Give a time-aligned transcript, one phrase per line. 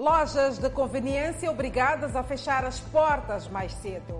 [0.00, 4.18] Lojas de conveniência obrigadas a fechar as portas mais cedo.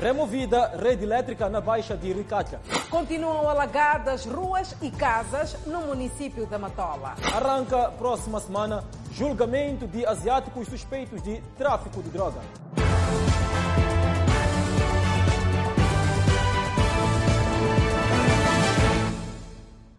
[0.00, 2.60] Removida rede elétrica na Baixa de Ricatha.
[2.90, 7.14] Continuam alagadas ruas e casas no município da Matola.
[7.32, 8.82] Arranca próxima semana
[9.12, 12.40] julgamento de asiáticos suspeitos de tráfico de droga.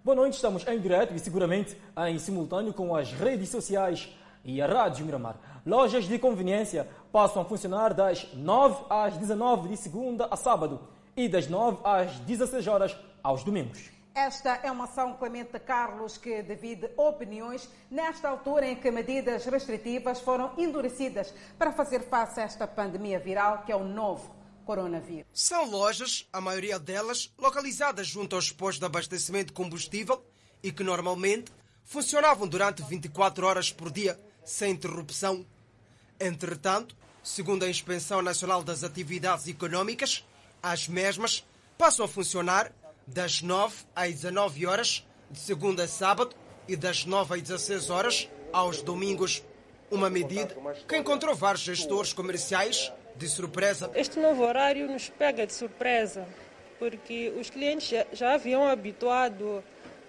[0.04, 1.78] Boa noite, estamos em direto e seguramente
[2.10, 4.10] em simultâneo com as redes sociais
[4.44, 5.36] e a Rádio Miramar.
[5.66, 11.28] Lojas de conveniência passam a funcionar das 9 às 19 de segunda a sábado e
[11.28, 13.92] das 9 às 16 horas aos domingos.
[14.14, 20.20] Esta é uma ação Clemente Carlos que divide opiniões nesta altura em que medidas restritivas
[20.20, 24.36] foram endurecidas para fazer face a esta pandemia viral que é o novo
[24.66, 25.26] coronavírus.
[25.34, 30.22] São lojas, a maioria delas localizadas junto aos postos de abastecimento de combustível
[30.62, 31.52] e que normalmente
[31.84, 35.46] funcionavam durante 24 horas por dia, sem interrupção.
[36.20, 40.26] Entretanto, segundo a Inspeção Nacional das Atividades Econômicas,
[40.62, 41.46] as mesmas
[41.78, 42.72] passam a funcionar
[43.08, 46.36] das 9 às 19 horas, de segunda a sábado,
[46.68, 49.44] e das 9 às 16 horas aos domingos.
[49.90, 50.56] Uma medida
[50.88, 53.92] que encontrou vários gestores comerciais de surpresa.
[53.94, 56.26] Este novo horário nos pega de surpresa,
[56.80, 59.62] porque os clientes já, já haviam habituado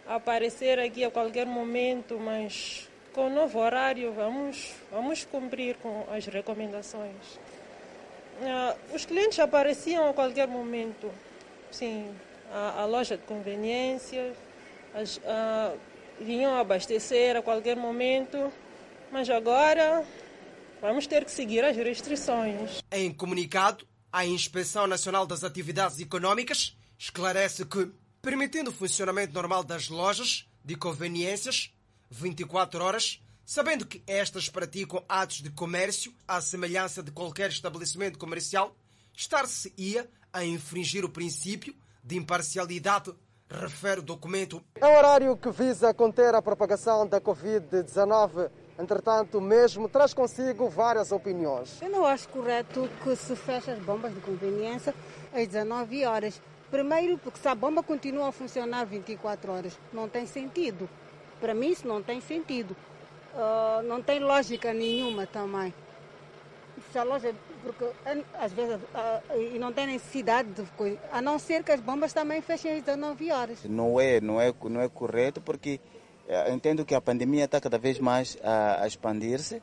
[0.07, 6.07] a aparecer aqui a qualquer momento, mas com o novo horário vamos, vamos cumprir com
[6.11, 7.17] as recomendações.
[8.41, 11.11] Uh, os clientes apareciam a qualquer momento,
[11.71, 12.11] sim,
[12.51, 14.33] a, a loja de conveniência,
[14.95, 15.79] as, uh,
[16.21, 18.53] vinham abastecer a qualquer momento,
[19.11, 20.05] mas agora
[20.81, 22.83] vamos ter que seguir as restrições.
[22.91, 27.91] Em comunicado, a Inspeção Nacional das Atividades Econômicas esclarece que,
[28.21, 31.73] permitindo o funcionamento normal das lojas de conveniências
[32.13, 38.77] 24 horas, sabendo que estas praticam atos de comércio à semelhança de qualquer estabelecimento comercial,
[39.17, 41.75] estar-se-ia a infringir o princípio
[42.05, 43.15] de imparcialidade,
[43.49, 44.63] refere o documento.
[44.77, 48.51] É um horário que visa conter a propagação da Covid-19.
[48.79, 51.81] Entretanto, mesmo traz consigo várias opiniões.
[51.81, 54.95] Eu não acho correto que se feche as bombas de conveniência
[55.33, 56.41] às 19 horas.
[56.71, 60.89] Primeiro, porque se a bomba continua a funcionar 24 horas, não tem sentido.
[61.43, 62.77] Para mim, isso não tem sentido.
[63.35, 65.75] Uh, não tem lógica nenhuma também.
[66.93, 67.85] Se a loja, porque
[68.39, 72.13] às vezes, uh, e não tem necessidade de coisa, a não ser que as bombas
[72.13, 73.65] também fechem às 19 horas.
[73.65, 75.81] Não é, não é, não é correto, porque
[76.29, 79.61] eu entendo que a pandemia está cada vez mais a, a expandir-se.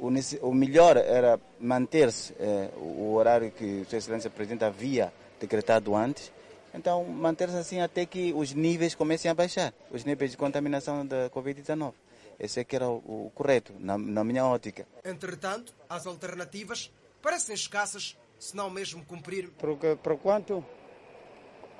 [0.00, 2.34] O, o, melhor era manter-se
[2.76, 6.30] o horário que Sua Excelência Presidente havia decretado antes.
[6.78, 11.28] Então, manter-se assim até que os níveis comecem a baixar, os níveis de contaminação da
[11.28, 11.92] Covid-19.
[12.38, 14.86] Esse é que era o, o correto, na, na, minha ótica.
[15.04, 19.50] Entretanto, as alternativas parecem escassas, se não mesmo cumprir.
[19.58, 20.64] Porque, por quanto,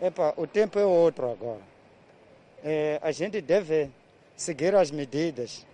[0.01, 1.63] epa, o tempo é outro agora.
[2.65, 3.93] É, a gente deve
[4.37, 5.65] seguir as medidas.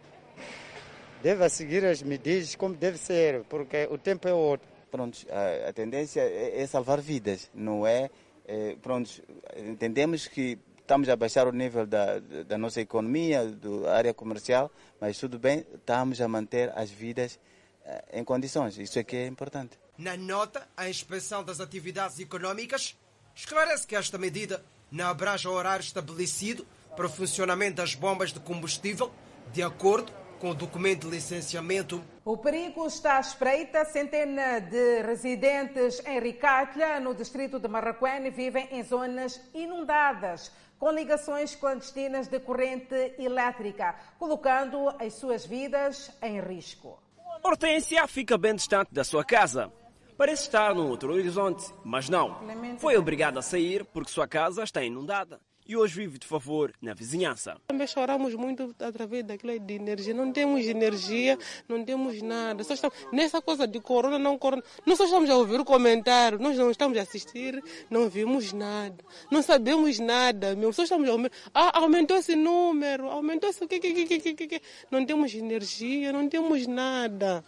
[1.22, 4.68] Deve seguir as medidas como deve ser, porque o tempo é outro.
[4.90, 8.10] Pronto, a, a tendência é, é, salvar vidas, não é,
[8.46, 9.10] é, Pronto,
[9.56, 15.18] entendemos que estamos a baixar o nível da, da nossa economia, da área comercial, mas
[15.18, 17.40] tudo bem, estamos a manter as vidas
[17.84, 18.76] eh, em condições.
[18.76, 19.78] Isso é que é importante.
[19.96, 22.98] Na nota, a Inspeção das Atividades Econômicas
[23.34, 28.40] esclarece que esta medida não abrange o horário estabelecido para o funcionamento das bombas de
[28.40, 29.10] combustível,
[29.52, 30.12] de acordo
[30.44, 32.04] com o documento de licenciamento.
[32.22, 33.82] O perigo está à espreita.
[33.86, 41.54] Centena de residentes em Ricatha, no distrito de Marraquene, vivem em zonas inundadas, com ligações
[41.54, 47.02] clandestinas de corrente elétrica, colocando as suas vidas em risco.
[47.42, 49.72] Hortência fica bem distante da sua casa.
[50.14, 52.38] Parece estar no outro horizonte, mas não.
[52.76, 56.94] Foi obrigada a sair porque sua casa está inundada e hoje vive de favor na
[56.94, 57.56] vizinhança.
[57.66, 60.14] Também choramos muito através daquela de energia.
[60.14, 61.38] Não temos energia,
[61.68, 62.62] não temos nada.
[62.64, 64.62] Só estamos, nessa coisa de corona, não corona.
[64.84, 68.96] Nós só estamos a ouvir o comentário, nós não estamos a assistir, não vimos nada.
[69.30, 70.72] Não sabemos nada, meu.
[70.72, 71.32] Só estamos a ouvir.
[71.52, 73.66] Ah, aumentou esse número, aumentou esse.
[73.66, 74.62] Que, que, que, que, que.
[74.90, 77.44] Não temos energia, não temos nada.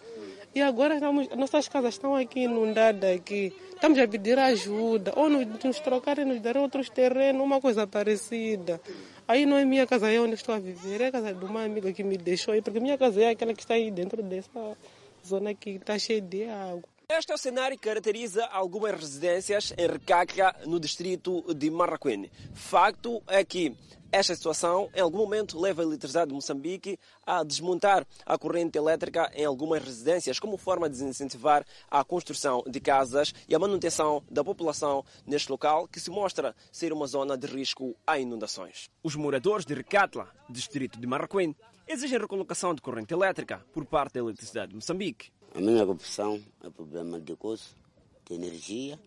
[0.56, 3.54] E agora estamos, nossas casas estão aqui inundadas aqui.
[3.74, 8.80] Estamos a pedir ajuda, ou nos, nos trocarem, nos darem outros terrenos, uma coisa parecida.
[9.28, 11.62] Aí não é minha casa, é onde estou a viver, é a casa de uma
[11.62, 14.78] amiga que me deixou aí, porque minha casa é aquela que está aí dentro dessa
[15.22, 16.84] zona que está cheia de água.
[17.06, 22.32] Este é o cenário que caracteriza algumas residências em Recaca, no distrito de Marraquene.
[22.54, 23.76] Facto é que
[24.16, 29.30] Esta situação, em algum momento, leva a eletricidade de Moçambique a desmontar a corrente elétrica
[29.34, 34.42] em algumas residências, como forma de incentivar a construção de casas e a manutenção da
[34.42, 38.88] população neste local, que se mostra ser uma zona de risco a inundações.
[39.02, 41.54] Os moradores de Recatla, distrito de Marraquém,
[41.86, 45.30] exigem a recolocação de corrente elétrica por parte da eletricidade de Moçambique.
[45.54, 47.76] A minha opção é problema de custo
[48.24, 48.98] de energia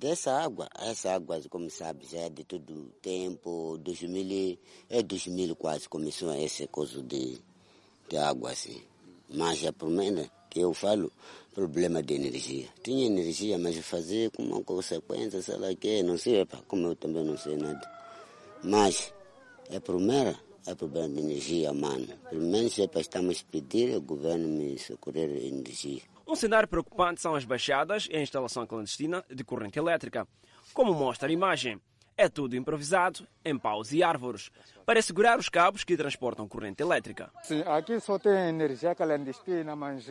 [0.00, 0.66] dessa água.
[0.78, 4.58] Essa água, como sabe, já é de todo tempo, 2000,
[4.88, 7.38] é 2000 quase começou esse coisa de,
[8.08, 8.82] de água assim.
[9.28, 11.12] Mas é por menos que eu falo,
[11.54, 12.66] problema de energia.
[12.82, 17.22] Tinha energia, mas fazer com uma consequência, sei lá que, não sei, como eu também
[17.22, 17.86] não sei nada.
[18.64, 19.12] Mas
[19.68, 20.36] é primeiro,
[20.66, 22.08] é problema de energia, mano.
[22.30, 26.00] Pelo menos é para estamos pedir o governo me socorrer energia.
[26.30, 30.28] Um cenário preocupante são as baixadas e a instalação clandestina de corrente elétrica.
[30.72, 31.80] Como mostra a imagem,
[32.16, 34.48] é tudo improvisado, em paus e árvores,
[34.86, 37.32] para segurar os cabos que transportam corrente elétrica.
[37.42, 40.08] Sim, aqui só tem energia clandestina, mas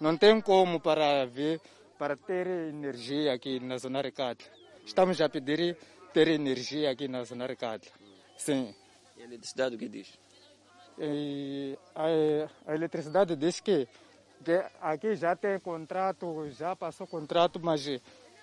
[0.00, 1.60] não tem como para ver,
[1.98, 4.42] para ter energia aqui na zona Recado.
[4.86, 5.76] Estamos a pedir
[6.14, 7.86] ter energia aqui na zona Recado.
[8.34, 8.74] Sim.
[9.14, 10.18] E a eletricidade o que diz?
[10.98, 13.86] E a, a eletricidade diz que
[14.44, 17.86] que aqui já tem contrato, já passou contrato, mas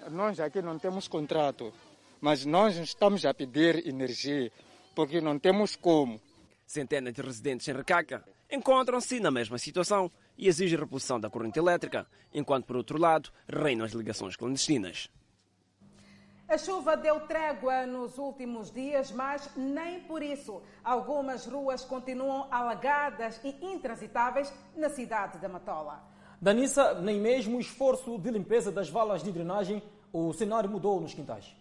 [0.10, 1.74] nós aqui não temos contrato.
[2.22, 4.52] Mas nós estamos a pedir energia,
[4.96, 6.20] porque não temos como.
[6.66, 11.58] Centenas de residentes em Recaca encontram-se na mesma situação e exigem a reposição da corrente
[11.58, 15.10] elétrica, enquanto, por outro lado, reinam as ligações clandestinas.
[16.50, 20.62] A chuva deu trégua nos últimos dias, mas nem por isso.
[20.82, 26.02] Algumas ruas continuam alagadas e intransitáveis na cidade da Matola.
[26.42, 29.84] Danissa, nem mesmo o esforço de limpeza das valas de drenagem,
[30.14, 31.54] o cenário mudou nos quintais.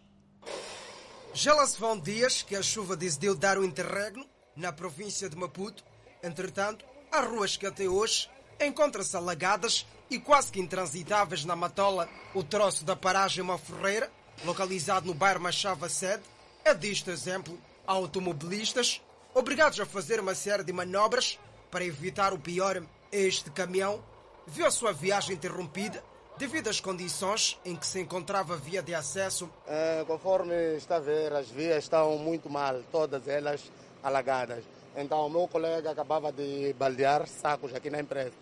[1.35, 4.25] Já lá se vão dias que a chuva decidiu dar o interregno
[4.55, 5.83] na província de Maputo.
[6.23, 8.31] Entretanto, há ruas que até hoje
[8.61, 12.09] encontram-se alagadas e quase que intransitáveis na Matola.
[12.33, 14.09] O troço da paragem Uma Ferreira
[14.45, 16.23] localizado no bairro Machava Sede,
[16.65, 17.59] é disto exemplo.
[17.87, 19.01] Automobilistas
[19.35, 21.39] obrigados a fazer uma série de manobras
[21.71, 22.83] para evitar o pior.
[23.13, 24.03] Este caminhão
[24.47, 26.03] viu a sua viagem interrompida
[26.37, 29.49] devido às condições em que se encontrava a via de acesso.
[29.67, 33.71] É, conforme está a ver, as vias estão muito mal, todas elas
[34.03, 34.65] alagadas.
[34.97, 38.33] Então, o meu colega acabava de baldear sacos aqui na empresa.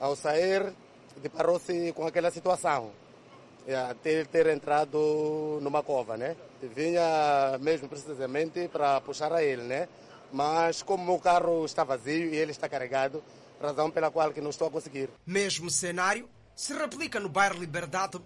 [0.00, 0.72] Ao sair,
[1.16, 3.03] deparou-se com aquela situação
[3.66, 6.36] é, ter, entrado numa cova, né?
[6.74, 9.88] Vinha mesmo precisamente para puxar a ele, né?
[10.32, 13.22] Mas como o carro está vazio e ele está carregado,
[13.60, 15.08] razão pela qual que não estou a conseguir.
[15.26, 18.20] Mesmo cenário se replica no bairro Liberdade.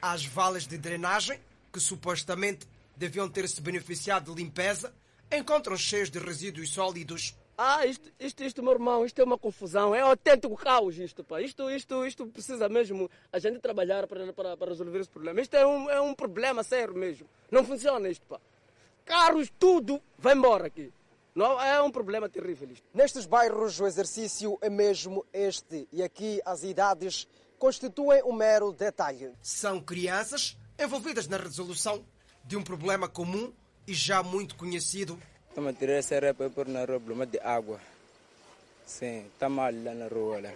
[0.00, 1.38] As valas de drenagem,
[1.72, 4.92] que supostamente deviam ter se beneficiado de limpeza,
[5.30, 7.34] encontram cheios de resíduos sólidos.
[7.62, 11.22] Ah, isto, isto, isto, meu irmão, isto é uma confusão, é um autêntico caos isto,
[11.22, 11.42] pá.
[11.42, 15.42] Isto, isto, isto precisa mesmo a gente trabalhar para, para, para resolver esse problema.
[15.42, 17.28] Isto é um, é um problema sério mesmo.
[17.50, 18.40] Não funciona isto, pá.
[19.04, 20.90] Carros, tudo vai embora aqui.
[21.34, 22.88] Não, é um problema terrível isto.
[22.94, 27.28] Nestes bairros o exercício é mesmo este e aqui as idades
[27.58, 29.34] constituem um mero detalhe.
[29.42, 32.02] São crianças envolvidas na resolução
[32.42, 33.52] de um problema comum
[33.86, 35.20] e já muito conhecido
[35.60, 37.78] Estamos a tirar essa areia para pôr na rua, problema de água.
[38.86, 40.40] Sim, está mal lá na rua.
[40.40, 40.54] Lá.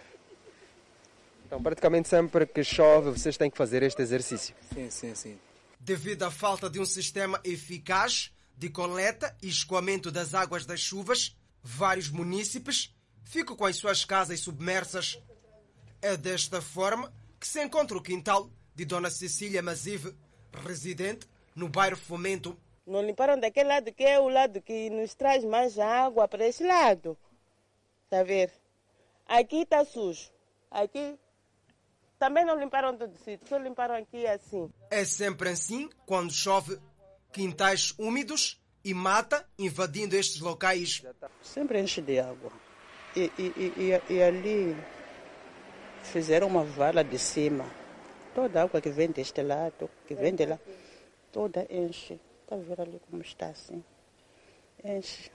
[1.44, 4.54] Então, praticamente sempre que chove, vocês têm que fazer este exercício.
[4.72, 5.38] Sim, sim, sim.
[5.78, 11.36] Devido à falta de um sistema eficaz de coleta e escoamento das águas das chuvas,
[11.62, 12.94] vários munícipes
[13.24, 15.20] ficam com as suas casas submersas.
[16.00, 20.14] É desta forma que se encontra o quintal de Dona Cecília Mazive,
[20.64, 25.44] residente no bairro Fomento, não limparam daquele lado que é o lado que nos traz
[25.44, 27.16] mais água para esse lado.
[28.04, 28.52] Está a ver?
[29.26, 30.30] Aqui está sujo.
[30.70, 31.18] Aqui
[32.18, 34.70] também não limparam todo o sítio, só limparam aqui assim.
[34.90, 36.78] É sempre assim quando chove.
[37.32, 41.02] Quintais úmidos e mata invadindo estes locais.
[41.42, 42.52] Sempre enche de água.
[43.16, 43.72] E, e,
[44.08, 44.76] e, e ali
[46.02, 47.64] fizeram uma vala de cima.
[48.34, 50.58] Toda a água que vem deste lado, que vem de lá,
[51.32, 52.20] toda enche.
[52.54, 53.82] Está a ver ali como está assim.
[54.84, 55.30] Enche.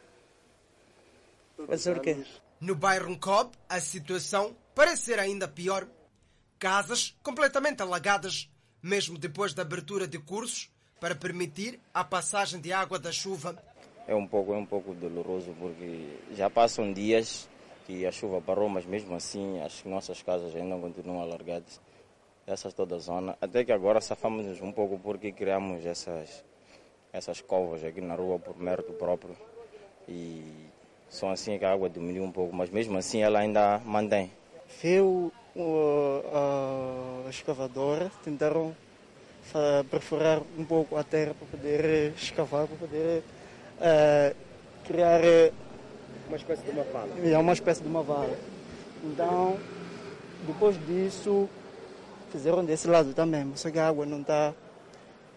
[1.68, 2.24] Fazer o quê?
[2.62, 5.86] No bairro Ncob, a situação parece ser ainda pior.
[6.58, 8.50] Casas completamente alagadas,
[8.82, 13.62] mesmo depois da abertura de cursos para permitir a passagem de água da chuva.
[14.08, 17.50] É um pouco, é um pouco doloroso porque já passam dias
[17.86, 21.82] que a chuva parou, mas mesmo assim as nossas casas ainda continuam alargadas.
[22.48, 23.38] Essa toda a zona.
[23.42, 26.44] Até que agora safamos um pouco porque criamos essas
[27.12, 29.36] essas covas aqui na rua por mérito próprio.
[30.08, 30.70] e
[31.10, 34.32] só assim que a água diminuiu um pouco, mas mesmo assim ela ainda mantém.
[34.82, 38.76] Veio uh, a escavadora, tentaram
[39.90, 43.24] perfurar um pouco a terra para poder escavar, para poder
[43.80, 44.36] uh,
[44.86, 45.22] criar
[46.28, 47.10] uma espécie de uma vala.
[47.24, 48.38] É uma espécie de uma vala.
[49.04, 49.58] Então,
[50.46, 51.50] depois disso,
[52.32, 54.54] fizeram desse lado também, só que a água não está,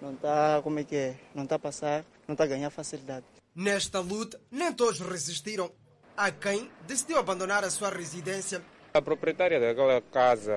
[0.03, 3.25] não tá, como é que é, não está a passar, não está a ganhar facilidade.
[3.55, 5.71] Nesta luta, nem todos resistiram.
[6.17, 8.61] Há quem decidiu abandonar a sua residência.
[8.93, 10.53] A proprietária daquela casa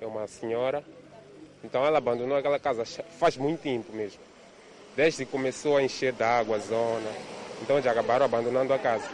[0.00, 0.82] é uma senhora,
[1.62, 2.84] então ela abandonou aquela casa
[3.18, 4.20] faz muito tempo mesmo.
[4.96, 7.10] Desde que começou a encher de água a zona,
[7.62, 9.08] então já acabaram abandonando a casa.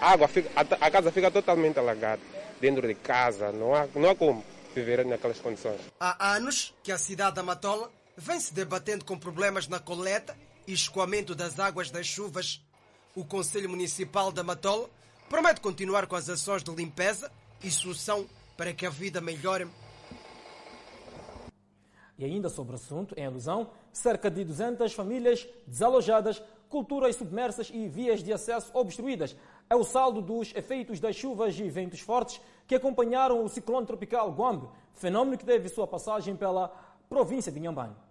[0.00, 2.20] A, água fica, a, a casa fica totalmente alagada.
[2.60, 5.80] Dentro de casa, não há, não há como viver naquelas condições.
[5.98, 10.72] Há anos que a cidade da Matola vem se debatendo com problemas na coleta e
[10.72, 12.60] escoamento das águas das chuvas.
[13.14, 14.90] O Conselho Municipal da Matola
[15.28, 17.30] promete continuar com as ações de limpeza
[17.62, 19.68] e solução para que a vida melhore.
[22.18, 27.86] E ainda sobre o assunto, em alusão, cerca de 200 famílias desalojadas, culturas submersas e
[27.86, 29.36] vias de acesso obstruídas.
[29.70, 34.28] É o saldo dos efeitos das chuvas e ventos fortes que acompanharam o ciclone tropical
[34.32, 36.68] Guambe, fenômeno que teve sua passagem pela
[37.08, 38.07] província de Inhambane.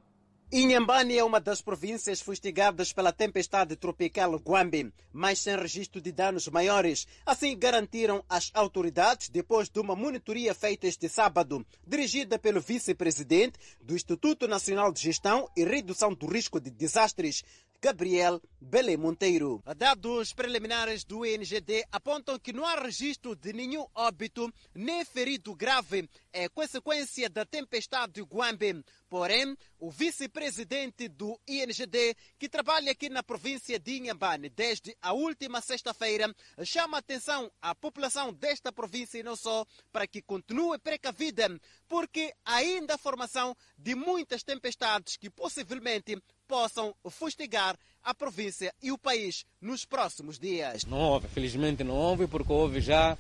[0.50, 6.48] Inhambane é uma das províncias fustigadas pela tempestade tropical Guambe, mas sem registro de danos
[6.48, 7.06] maiores.
[7.26, 13.94] Assim garantiram as autoridades depois de uma monitoria feita este sábado, dirigida pelo vice-presidente do
[13.94, 17.44] Instituto Nacional de Gestão e Redução do Risco de Desastres,
[17.80, 19.62] Gabriel Belém Monteiro.
[19.76, 26.10] Dados preliminares do INGD apontam que não há registro de nenhum óbito nem ferido grave
[26.34, 28.84] é consequência da tempestade Guambe.
[29.10, 35.62] Porém, o vice-presidente do INGD, que trabalha aqui na província de Inhambane desde a última
[35.62, 36.34] sexta-feira,
[36.64, 41.50] chama a atenção à população desta província e não só para que continue precavida,
[41.88, 48.98] porque ainda há formação de muitas tempestades que possivelmente possam fustigar a província e o
[48.98, 50.84] país nos próximos dias.
[50.86, 53.18] Não houve, felizmente não houve, porque houve já,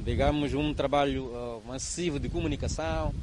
[0.00, 3.14] digamos, um trabalho uh, massivo de comunicação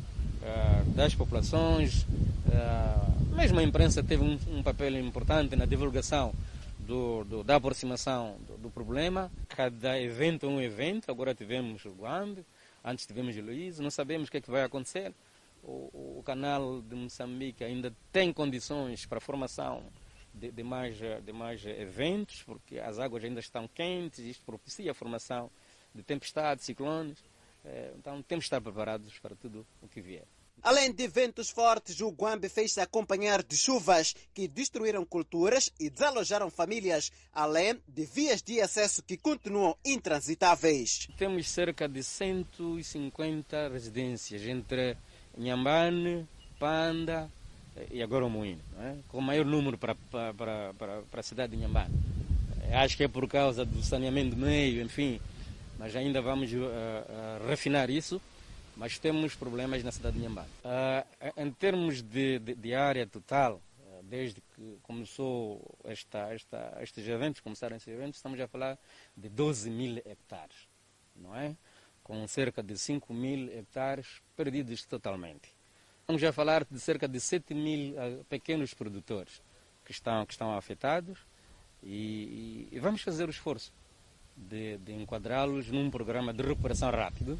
[0.95, 2.03] das populações.
[2.03, 6.33] Uh, mesmo a imprensa teve um, um papel importante na divulgação
[6.79, 9.31] do, do, da aproximação do, do, problema.
[9.49, 11.09] Cada evento é um evento.
[11.09, 12.45] Agora tivemos o Guambe,
[12.83, 13.79] antes tivemos o Luiz.
[13.79, 15.13] Não sabemos o que, é que vai acontecer
[15.63, 19.83] o, o canal de Moçambique ainda tem condições para a formação
[20.33, 24.93] de, de, mais, de mais eventos, porque as águas ainda estão quentes, isto propicia a
[24.93, 25.49] formação
[25.93, 27.17] de tempestades, ciclones.
[27.65, 30.25] Eh, então temos de estar preparados para tudo o que vier.
[30.61, 36.49] Além de ventos fortes, o Guambe fez-se acompanhar de chuvas que destruíram culturas e desalojaram
[36.49, 41.09] famílias, além de vias de acesso que continuam intransitáveis.
[41.17, 44.95] Temos cerca de 150 residências entre
[45.37, 46.25] Nhambane,
[46.57, 47.29] Panda
[47.91, 48.95] e agora o Moinho, é?
[49.09, 51.93] com o maior número para, para, para, para a cidade de Nhambane.
[52.69, 55.19] Eh, acho que é por causa do saneamento do meio, enfim,
[55.83, 58.21] mas ainda vamos uh, uh, refinar isso.
[58.73, 60.47] Mas temos problemas na cidade de Nhambane.
[60.63, 63.61] Uh, em termos de, de, de área total,
[64.01, 68.79] desde que começou esta, esta, estes eventos, começaram estes eventos, estamos a falar
[69.15, 70.55] de 12 mil hectares,
[71.15, 71.55] não é?
[72.01, 75.49] com cerca de 5 mil hectares perdidos totalmente.
[76.07, 77.93] Vamos já falar de cerca de 7 mil
[78.27, 79.41] pequenos produtores
[79.85, 81.19] que estão, que estão afetados
[81.83, 83.71] e, e, e vamos fazer o esforço
[84.35, 87.37] de, de enquadrá-los num programa de recuperação rápido.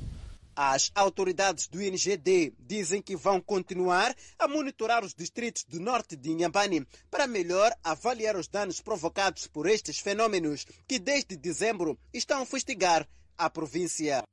[0.55, 6.29] As autoridades do INGD dizem que vão continuar a monitorar os distritos do norte de
[6.29, 12.45] Inhambane para melhor avaliar os danos provocados por estes fenômenos que desde dezembro estão a
[12.45, 14.23] fustigar a província.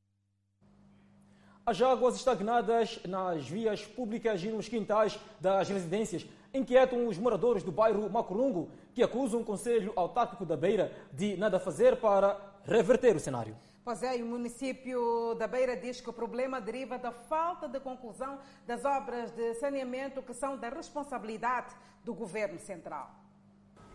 [1.64, 7.72] As águas estagnadas nas vias públicas e nos quintais das residências inquietam os moradores do
[7.72, 13.20] bairro Macurungo, que acusam o Conselho Autárquico da Beira de nada fazer para reverter o
[13.20, 13.56] cenário.
[13.84, 17.80] Pois é, e o município da Beira diz que o problema deriva da falta de
[17.80, 21.74] conclusão das obras de saneamento que são da responsabilidade
[22.04, 23.14] do governo central.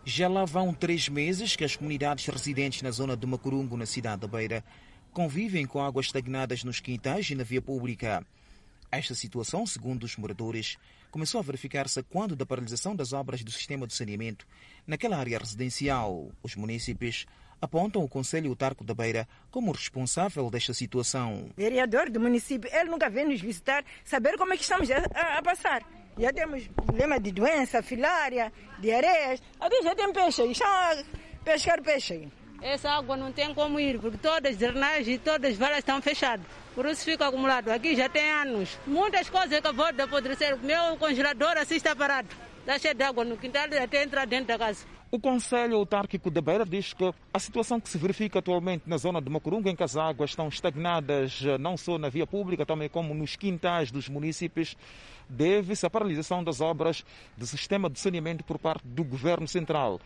[0.04, 4.20] Já lá vão três meses que as comunidades residentes na zona de Macurungo, na cidade
[4.20, 4.62] da Beira,
[5.12, 8.24] convivem com águas estagnadas nos quintais e na via pública.
[8.90, 10.76] Esta situação, segundo os moradores,
[11.10, 14.46] começou a verificar-se quando da paralisação das obras do sistema de saneamento
[14.86, 16.30] naquela área residencial.
[16.42, 17.26] Os municípios
[17.60, 21.48] apontam o Conselho Autarco da Beira como responsável desta situação.
[21.56, 25.42] Vereador do município, ele nunca vem nos visitar, saber como é que estamos a, a,
[25.42, 25.82] passar.
[26.18, 29.42] Já temos problema de doença, filária, de areias.
[29.60, 30.96] Até já tem peixe, estão a
[31.44, 32.28] pescar peixe.
[32.62, 36.00] essa água não tem como ir, porque todas as drenagens e todas as valas estão
[36.00, 36.46] fechadas.
[36.74, 37.70] Por isso fica acumulado.
[37.70, 38.78] Aqui já tem anos.
[38.86, 40.54] Muitas coisas acabou de apodrecer.
[40.54, 42.28] O meu congelador assim está parado.
[42.60, 44.84] Está cheio de água no quintal e até entrar dentro da casa.
[45.16, 49.18] O Conselho Autárquico de Beira diz que a situação que se verifica atualmente na zona
[49.18, 53.14] de Macurunga, em que as águas estão estagnadas não só na via pública, também como
[53.14, 54.76] nos quintais dos municípios,
[55.26, 57.02] deve-se à paralisação das obras
[57.34, 59.98] do sistema de saneamento por parte do Governo Central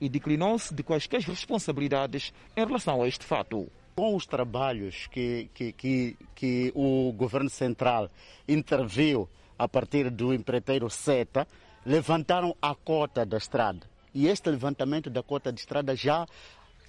[0.00, 3.70] e declinou-se de quaisquer responsabilidades em relação a este fato.
[3.94, 8.08] Com os trabalhos que, que, que, que o Governo Central
[8.48, 11.46] interviu a partir do empreiteiro SETA,
[11.84, 13.95] levantaram a cota da estrada.
[14.16, 16.26] E este levantamento da cota de estrada já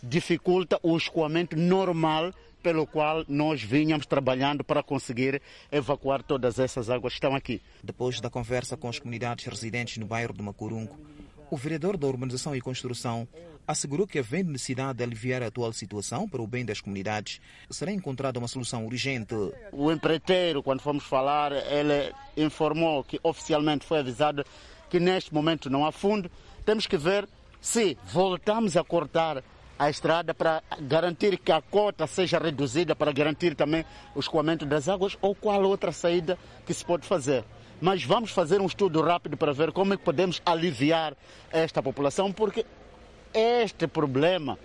[0.02, 7.12] dificulta o escoamento normal pelo qual nós vinhamos trabalhando para conseguir evacuar todas essas águas
[7.12, 7.62] que estão aqui.
[7.84, 10.98] Depois da conversa com as comunidades residentes no bairro de Macurungo,
[11.52, 13.28] o vereador da Urbanização e Construção
[13.68, 17.92] assegurou que, havendo necessidade de aliviar a atual situação para o bem das comunidades, será
[17.92, 19.36] encontrada uma solução urgente.
[19.74, 24.46] O empreiteiro, quando fomos falar, ele informou que oficialmente foi avisado
[24.90, 26.32] que neste momento não há fundo.
[26.68, 27.30] Temos que ver
[27.62, 29.42] se voltamos a cortar
[29.80, 34.90] a estrada para garantir que a cota seja reduzida, para garantir também o escoamento das
[34.90, 37.46] águas ou qual outra saída que se pode fazer.
[37.80, 41.16] Mas vamos fazer um estudo rápido para ver como é que podemos aliviar
[41.54, 42.66] esta população, porque
[43.34, 44.60] este problema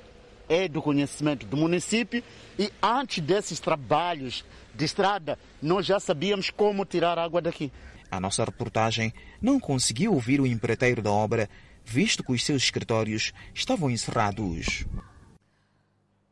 [0.49, 2.21] é do conhecimento do município
[2.59, 4.45] e antes desses trabalhos
[4.75, 7.71] de estrada, nós já sabíamos como tirar água daqui.
[8.11, 11.49] A nossa reportagem não conseguiu ouvir o empreiteiro da obra,
[11.85, 14.85] visto que os seus escritórios estavam encerrados.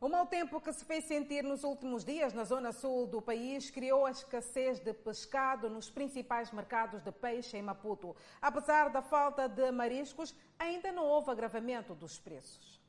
[0.01, 3.71] O mau tempo que se fez sentir nos últimos dias na zona sul do país
[3.71, 8.17] criou a escassez de pescado nos principais mercados de peixe em Maputo.
[8.41, 12.81] Apesar da falta de mariscos, ainda não houve agravamento dos preços.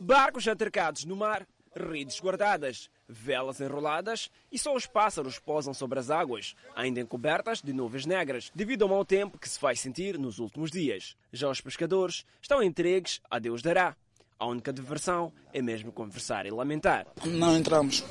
[0.00, 6.10] Barcos atercados no mar, redes guardadas, velas enroladas e só os pássaros posam sobre as
[6.10, 10.38] águas, ainda encobertas de nuvens negras, devido ao mau tempo que se faz sentir nos
[10.38, 11.16] últimos dias.
[11.32, 13.96] Já os pescadores estão entregues a Deus dará.
[14.38, 17.06] A única diversão é mesmo conversar e lamentar.
[17.24, 18.04] Não entramos.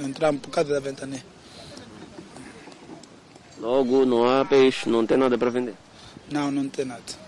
[0.00, 1.22] Não entramos por causa da ventania.
[3.58, 5.74] Logo, não há peixe, não tem nada para vender?
[6.30, 7.25] Não, não tem nada.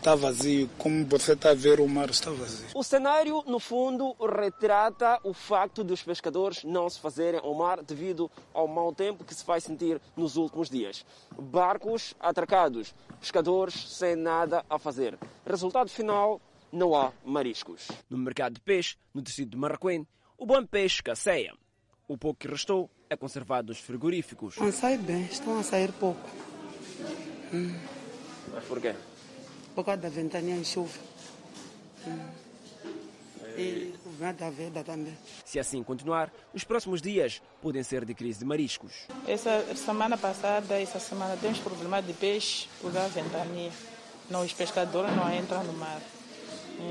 [0.00, 0.66] Está vazio.
[0.78, 2.68] Como você está a ver, o mar está vazio.
[2.74, 7.82] O cenário, no fundo, retrata o facto de os pescadores não se fazerem ao mar
[7.82, 11.04] devido ao mau tempo que se faz sentir nos últimos dias.
[11.38, 15.18] Barcos atracados, pescadores sem nada a fazer.
[15.46, 16.40] Resultado final,
[16.72, 17.86] não há mariscos.
[18.08, 20.08] No mercado de peixe, no tecido de Marraquém,
[20.38, 21.52] o bom peixe escasseia.
[22.08, 24.56] O pouco que restou é conservado nos frigoríficos.
[24.56, 26.26] Não sai bem, estão a sair pouco.
[27.52, 27.78] Hum.
[28.54, 28.94] Mas porquê?
[29.74, 30.98] Por causa da ventania e chuva.
[32.06, 32.40] Hum.
[33.56, 33.94] E
[34.38, 35.16] da veda também.
[35.44, 39.06] Se assim continuar, os próximos dias podem ser de crise de mariscos.
[39.26, 43.70] Essa semana passada, essa semana, temos problemas de peixe por causa da ventania.
[44.30, 46.00] Não, os pescadores não entram no mar.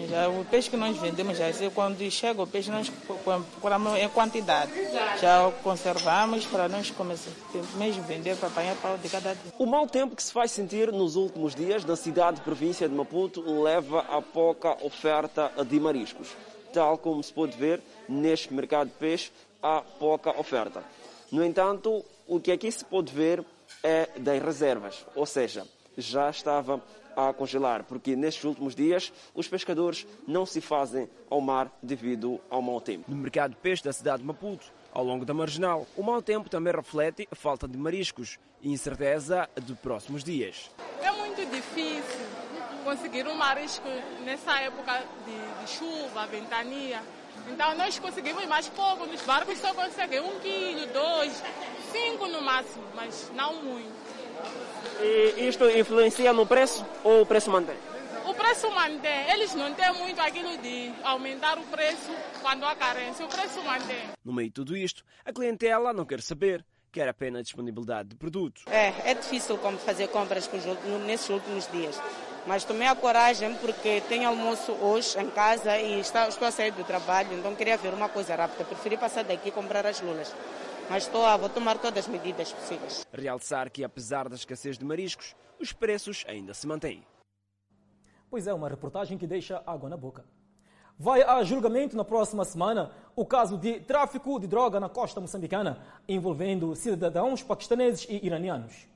[0.10, 4.72] Já, o peixe que nós vendemos, já, quando chega o peixe, nós procuramos em quantidade.
[5.20, 7.32] Já conservamos para nós começar,
[7.76, 9.54] mesmo vender para apanhar pau de cada dia.
[9.58, 13.42] O mau tempo que se faz sentir nos últimos dias na cidade província de Maputo
[13.62, 16.30] leva a pouca oferta de mariscos.
[16.74, 20.84] Tal como se pode ver, neste mercado de peixe há pouca oferta.
[21.32, 23.44] No entanto, o que aqui se pode ver
[23.84, 25.66] é das reservas, ou seja,
[25.98, 26.82] já estava
[27.28, 32.62] a congelar, porque nestes últimos dias os pescadores não se fazem ao mar devido ao
[32.62, 33.06] mau tempo.
[33.10, 36.50] No mercado de peixe da cidade de Maputo, ao longo da marginal, o mau tempo
[36.50, 40.72] também reflete a falta de mariscos e incerteza de próximos dias.
[41.02, 42.26] É muito difícil
[42.84, 43.88] conseguir um marisco
[44.24, 47.02] nessa época de, de chuva, ventania.
[47.48, 51.44] Então nós conseguimos mais pouco, nos barcos só conseguem um quilo, dois,
[51.92, 54.00] cinco no máximo, mas não muito.
[55.02, 57.78] E isto influencia no preço ou o preço mantém?
[58.26, 59.32] O preço mantém.
[59.32, 63.26] Eles não têm muito aquilo de aumentar o preço quando há carência.
[63.26, 64.10] O preço mantém.
[64.26, 68.64] No meio de tudo isto, a clientela não quer saber, quer apenas disponibilidade de produto.
[68.68, 70.50] É, é difícil como fazer compras
[71.06, 71.98] nesses últimos dias.
[72.46, 76.84] Mas tomei a coragem porque tenho almoço hoje em casa e estou a sair do
[76.84, 78.66] trabalho, então queria ver uma coisa rápida.
[78.66, 80.34] Preferi passar daqui e comprar as lulas
[80.90, 83.06] mas estou a, vou tomar todas as medidas possíveis.
[83.14, 87.06] Realçar que, apesar da escassez de mariscos, os preços ainda se mantêm.
[88.30, 90.26] Pois é, uma reportagem que deixa água na boca.
[90.98, 95.82] Vai a julgamento na próxima semana o caso de tráfico de droga na costa moçambicana,
[96.08, 98.90] envolvendo cidadãos paquistaneses e iranianos.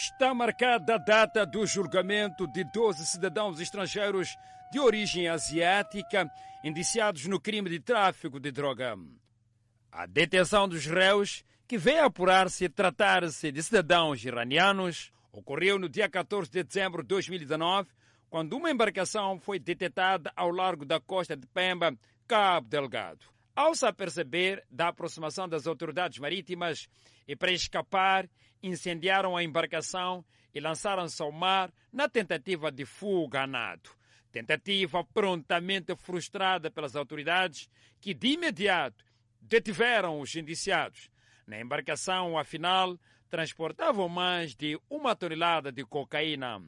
[0.00, 4.34] está marcada a data do julgamento de 12 cidadãos estrangeiros
[4.72, 6.30] de origem asiática
[6.62, 8.98] indiciados no crime de tráfico de droga.
[9.90, 16.50] A detenção dos réus, que veio apurar-se tratar-se de cidadãos iranianos, ocorreu no dia 14
[16.50, 17.88] de dezembro de 2019,
[18.28, 21.96] quando uma embarcação foi detectada ao largo da costa de Pemba,
[22.26, 23.24] Cabo Delgado.
[23.56, 26.88] Ao se aperceber da aproximação das autoridades marítimas
[27.26, 28.28] e para escapar,
[28.62, 33.90] incendiaram a embarcação e lançaram-se ao mar na tentativa de fuga a nado.
[34.32, 37.68] Tentativa prontamente frustrada pelas autoridades,
[38.00, 39.04] que de imediato
[39.40, 41.10] detiveram os indiciados.
[41.46, 46.62] Na embarcação, afinal, transportavam mais de uma tonelada de cocaína.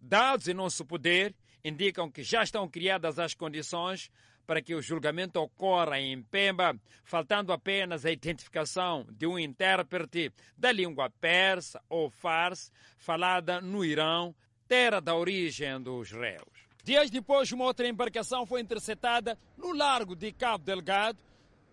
[0.00, 4.10] Dados em nosso poder indicam que já estão criadas as condições
[4.46, 10.70] para que o julgamento ocorra em Pemba, faltando apenas a identificação de um intérprete da
[10.70, 14.34] língua persa ou farsi falada no Irão,
[14.68, 16.55] terra da origem dos réus.
[16.86, 21.18] Dias depois, uma outra embarcação foi interceptada no largo de Cabo Delgado.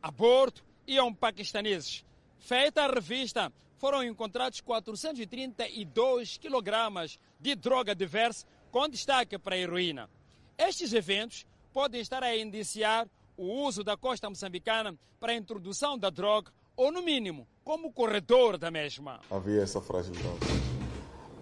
[0.02, 2.04] A bordo iam paquistaneses.
[2.40, 10.10] Feita a revista, foram encontrados 432 quilogramas de droga diversa, com destaque para a heroína.
[10.58, 16.10] Estes eventos podem estar a indiciar o uso da costa moçambicana para a introdução da
[16.10, 19.20] droga, ou, no mínimo, como corredor da mesma.
[19.30, 20.73] Havia essa fragilidade.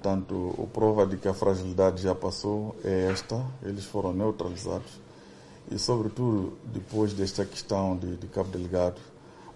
[0.02, 5.00] Portanto, a prova de que a fragilidade já passou é esta, eles foram neutralizados.
[5.70, 9.00] E, sobretudo, depois desta questão de, de Cabo Delgado,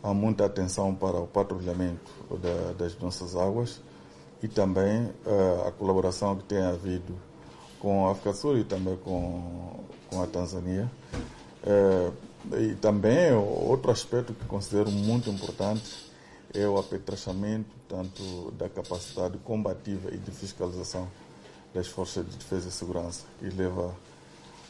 [0.04, 3.82] há muita atenção para o patrulhamento da, das nossas águas
[4.44, 7.16] e também uh, a colaboração que tem havido
[7.80, 9.80] com a África Sul e também com,
[10.12, 10.92] com a Tanzânia.
[11.64, 12.14] Uh,
[12.56, 16.06] e também outro aspecto que considero muito importante
[16.54, 21.10] é o apetrechamento tanto da capacidade combativa e de fiscalização
[21.74, 23.96] das forças de defesa e segurança, que leva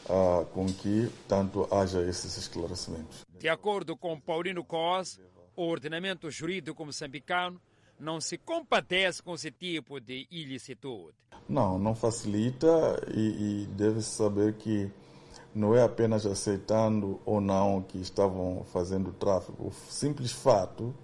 [0.08, 3.24] a com que tanto haja esses esclarecimentos.
[3.38, 5.20] De acordo com Paulino Cos,
[5.54, 7.60] o ordenamento jurídico moçambicano
[7.98, 11.14] não se compadece com esse tipo de ilicitude.
[11.48, 12.68] Não, não facilita
[13.14, 14.90] e, e deve-se saber que
[15.54, 19.68] não é apenas aceitando ou não que estavam fazendo tráfico.
[19.68, 20.94] O simples fato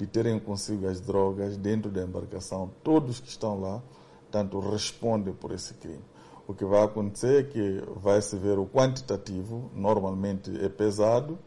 [0.00, 3.82] de terem consigo as drogas dentro da embarcação, todos que estão lá,
[4.30, 6.02] tanto respondem por esse crime.
[6.48, 11.38] O que vai acontecer é que vai se ver o quantitativo, normalmente é pesado,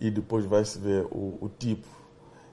[0.00, 1.86] e depois vai se ver o, o tipo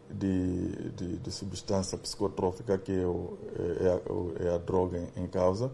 [0.08, 3.36] de, de, de, substância psicotrófica que é, o,
[3.82, 5.74] é, a, é a droga em, em causa,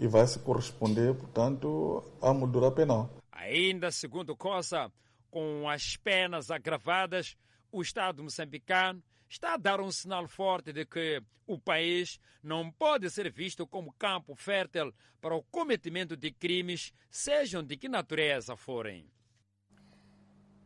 [0.00, 3.10] e vai se corresponder, portanto, à moldura penal.
[3.30, 4.90] Ainda segundo Coça,
[5.30, 7.36] com as penas agravadas,
[7.74, 13.10] o Estado moçambicano está a dar um sinal forte de que o país não pode
[13.10, 19.10] ser visto como campo fértil para o cometimento de crimes, sejam de que natureza forem.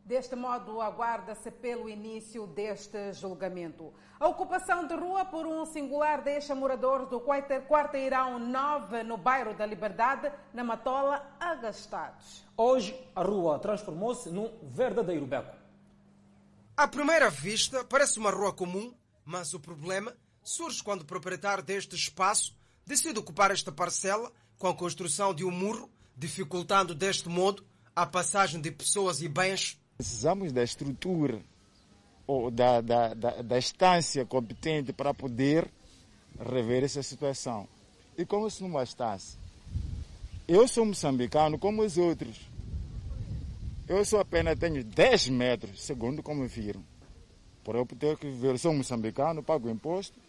[0.05, 3.91] Deste modo, aguarda-se pelo início deste julgamento.
[4.19, 9.65] A ocupação de rua por um singular deixa moradores do Quarteirão 9, no bairro da
[9.65, 12.45] Liberdade, na Matola, agastados.
[12.55, 15.58] Hoje, a rua transformou-se num verdadeiro beco.
[16.79, 18.93] À primeira vista, parece uma rua comum,
[19.25, 22.55] mas o problema surge quando o proprietário deste espaço
[22.87, 28.61] decide ocupar esta parcela com a construção de um muro, dificultando deste modo a passagem
[28.61, 29.77] de pessoas e bens.
[29.97, 31.41] Precisamos da estrutura
[32.25, 35.69] ou da, da, da, da competente para poder
[36.39, 37.67] rever essa situação.
[38.17, 39.37] E como se não bastasse,
[40.47, 42.48] eu sou moçambicano como os outros.
[43.89, 46.85] Eu só apenas tenho 10 metros, segundo como viram.
[47.63, 50.19] Por eu ter que viver, sou moçambicano, pago imposto,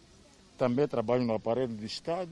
[0.57, 2.31] também trabalho no aparelho do Estado.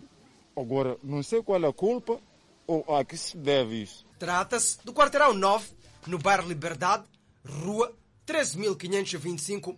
[0.57, 2.19] Agora, não sei qual é a culpa
[2.65, 4.07] ou a que se deve isso.
[4.17, 5.69] Trata-se do quarteirão 9,
[6.07, 7.03] no bairro Liberdade,
[7.47, 9.77] rua 13.525.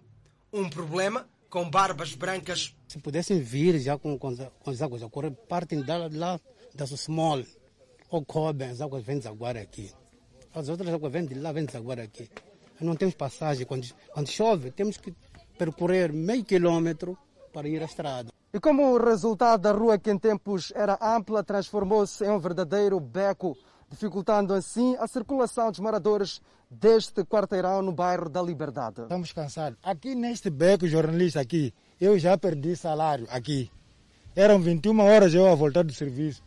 [0.53, 2.73] Um problema com barbas brancas.
[2.87, 6.39] Se pudessem vir já com, com, com as águas a correr, partem da, lá
[6.73, 7.43] da Small
[8.09, 9.91] ou Coben, as águas vêm agora aqui.
[10.53, 12.29] As outras águas vêm de lá, vêm agora aqui.
[12.79, 13.65] Não temos passagem.
[13.65, 15.13] Quando, quando chove, temos que
[15.57, 17.17] percorrer meio quilômetro
[17.53, 18.31] para ir à estrada.
[18.53, 22.99] E como o resultado da rua que em tempos era ampla transformou-se em um verdadeiro
[22.99, 23.57] beco,
[23.89, 29.03] dificultando assim a circulação dos moradores deste quarteirão no bairro da Liberdade.
[29.03, 29.79] Estamos cansados.
[29.83, 33.71] Aqui neste beco, jornalista aqui, eu já perdi salário aqui.
[34.35, 36.43] Eram 21 horas eu a voltar do serviço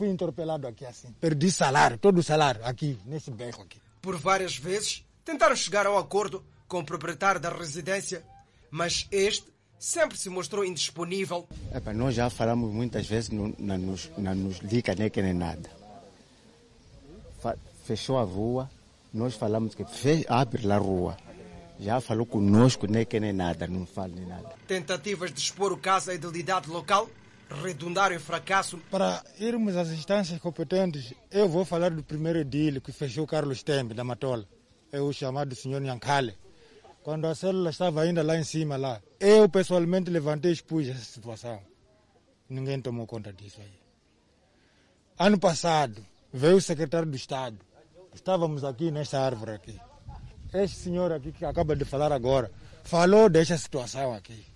[0.00, 1.12] fui interpelado aqui assim.
[1.20, 3.78] Perdi salário, todo o salário aqui, nesse beco aqui.
[4.00, 8.24] Por várias vezes tentaram chegar ao acordo com o proprietário da residência,
[8.70, 9.44] mas este
[9.78, 11.46] sempre se mostrou indisponível.
[11.74, 15.34] Epa, nós já falamos muitas vezes, não, não, nos, não nos dica nem que nem
[15.34, 15.68] nada.
[17.84, 18.70] Fechou a rua,
[19.12, 21.14] nós falamos que fe, abre a rua.
[21.78, 24.54] Já falou conosco, nem que nem nada, não fala nem nada.
[24.66, 27.06] Tentativas de expor o caso à idilidade local
[27.50, 28.78] redundaram em fracasso.
[28.90, 33.94] Para irmos às instâncias competentes, eu vou falar do primeiro edil que fechou Carlos Tembe,
[33.94, 34.46] da Matola.
[34.92, 36.36] É o chamado senhor Nhankale.
[37.02, 41.04] Quando a célula estava ainda lá em cima, lá, eu pessoalmente levantei e expus essa
[41.04, 41.60] situação.
[42.48, 43.80] Ninguém tomou conta disso aí.
[45.18, 47.58] Ano passado, veio o secretário do Estado.
[48.14, 49.80] Estávamos aqui nesta árvore aqui.
[50.52, 52.50] Este senhor aqui que acaba de falar agora,
[52.82, 54.49] falou desta situação aqui.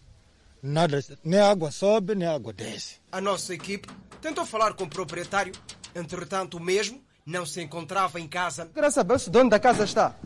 [0.67, 2.99] Nada, nem água sobe, nem água desce.
[3.13, 3.87] A nossa equipe
[4.23, 5.53] tentou falar com o proprietário,
[5.95, 8.71] entretanto o mesmo não se encontrava em casa.
[8.73, 10.17] Quero saber se o dono da casa está.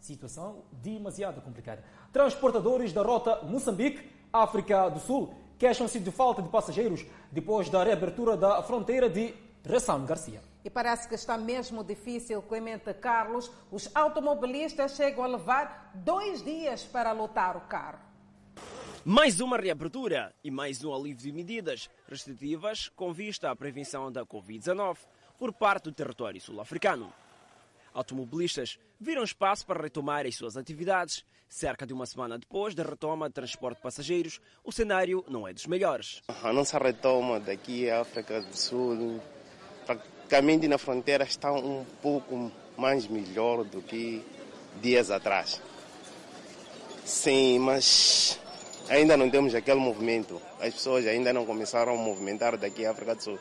[0.00, 1.84] Situação demasiado complicada.
[2.12, 8.60] Transportadores da rota Moçambique-África do Sul queixam-se de falta de passageiros depois da reabertura da
[8.64, 9.32] fronteira de
[9.64, 10.42] Ressam Garcia.
[10.64, 13.50] E parece que está mesmo difícil, Clemente Carlos.
[13.70, 17.98] Os automobilistas chegam a levar dois dias para lotar o carro.
[19.04, 24.24] Mais uma reabertura e mais um alívio de medidas restritivas com vista à prevenção da
[24.24, 24.98] Covid-19
[25.36, 27.12] por parte do território sul-africano.
[27.92, 31.24] Automobilistas viram espaço para retomar as suas atividades.
[31.48, 35.52] Cerca de uma semana depois da retoma de transporte de passageiros, o cenário não é
[35.52, 36.22] dos melhores.
[36.42, 39.20] A nossa retoma daqui à África do Sul,
[40.32, 44.24] praticamente na fronteira, está um pouco mais melhor do que
[44.80, 45.60] dias atrás.
[47.04, 48.40] Sim, mas
[48.88, 50.40] ainda não temos aquele movimento.
[50.58, 53.38] As pessoas ainda não começaram a movimentar daqui à África do Sul.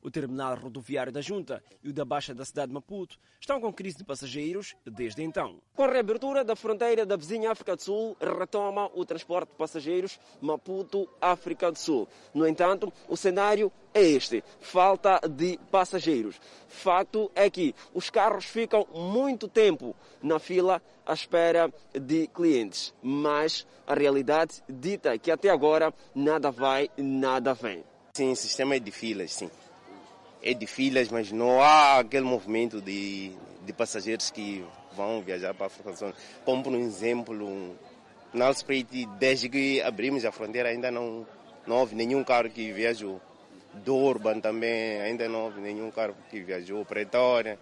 [0.00, 3.72] O terminal rodoviário da Junta e o da Baixa da cidade de Maputo estão com
[3.72, 5.56] crise de passageiros desde então.
[5.74, 10.20] Com a reabertura da fronteira da vizinha África do Sul, retoma o transporte de passageiros
[10.40, 12.08] Maputo-África do Sul.
[12.32, 16.40] No entanto, o cenário é este: falta de passageiros.
[16.68, 23.66] Fato é que os carros ficam muito tempo na fila à espera de clientes, mas
[23.86, 27.82] a realidade dita que até agora nada vai, nada vem.
[28.14, 29.50] Sim, o sistema é de filas, sim
[30.42, 33.32] é de filas, mas não há aquele movimento de,
[33.64, 34.64] de passageiros que
[34.96, 36.14] vão viajar para a África.
[36.44, 37.76] Como por exemplo,
[38.32, 41.26] na Alspreet, desde que abrimos a fronteira ainda não,
[41.66, 43.20] não houve nenhum carro que viajou.
[43.78, 46.84] Durban também, ainda não houve nenhum carro que viajou.
[46.84, 47.58] Pretória.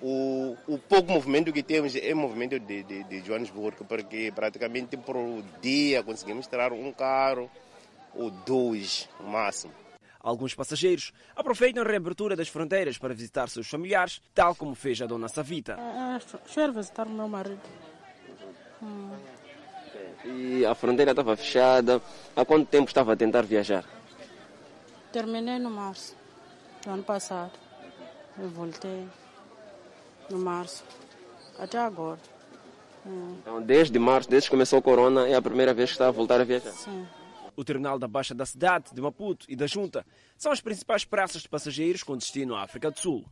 [0.00, 5.16] O, o pouco movimento que temos é movimento de, de, de Joanesburgo, porque praticamente por
[5.62, 7.50] dia conseguimos tirar um carro
[8.14, 9.72] ou dois, no máximo.
[10.20, 15.06] Alguns passageiros aproveitam a reabertura das fronteiras para visitar seus familiares, tal como fez a
[15.06, 15.76] dona Savita.
[16.52, 17.60] Quero visitar o meu marido.
[18.82, 19.10] Hum.
[20.24, 22.00] E a fronteira estava fechada.
[22.34, 23.84] Há quanto tempo estava a tentar viajar?
[25.14, 26.16] Terminei no março
[26.82, 27.52] do ano passado.
[28.36, 29.06] Eu voltei
[30.28, 30.82] no março.
[31.56, 32.18] Até agora.
[33.06, 33.36] Hum.
[33.40, 36.10] Então, desde março, desde que começou o corona, é a primeira vez que está a
[36.10, 36.72] voltar a viajar?
[36.72, 37.06] Sim.
[37.54, 40.04] O terminal da Baixa da cidade, de Maputo e da Junta
[40.36, 43.24] são as principais praças de passageiros com destino à África do Sul.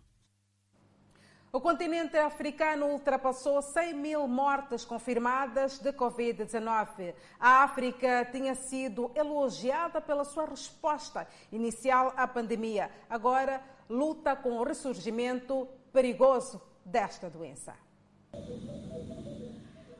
[1.54, 7.14] O continente africano ultrapassou 100 mil mortes confirmadas de Covid-19.
[7.38, 12.90] A África tinha sido elogiada pela sua resposta inicial à pandemia.
[13.06, 17.74] Agora luta com o ressurgimento perigoso desta doença.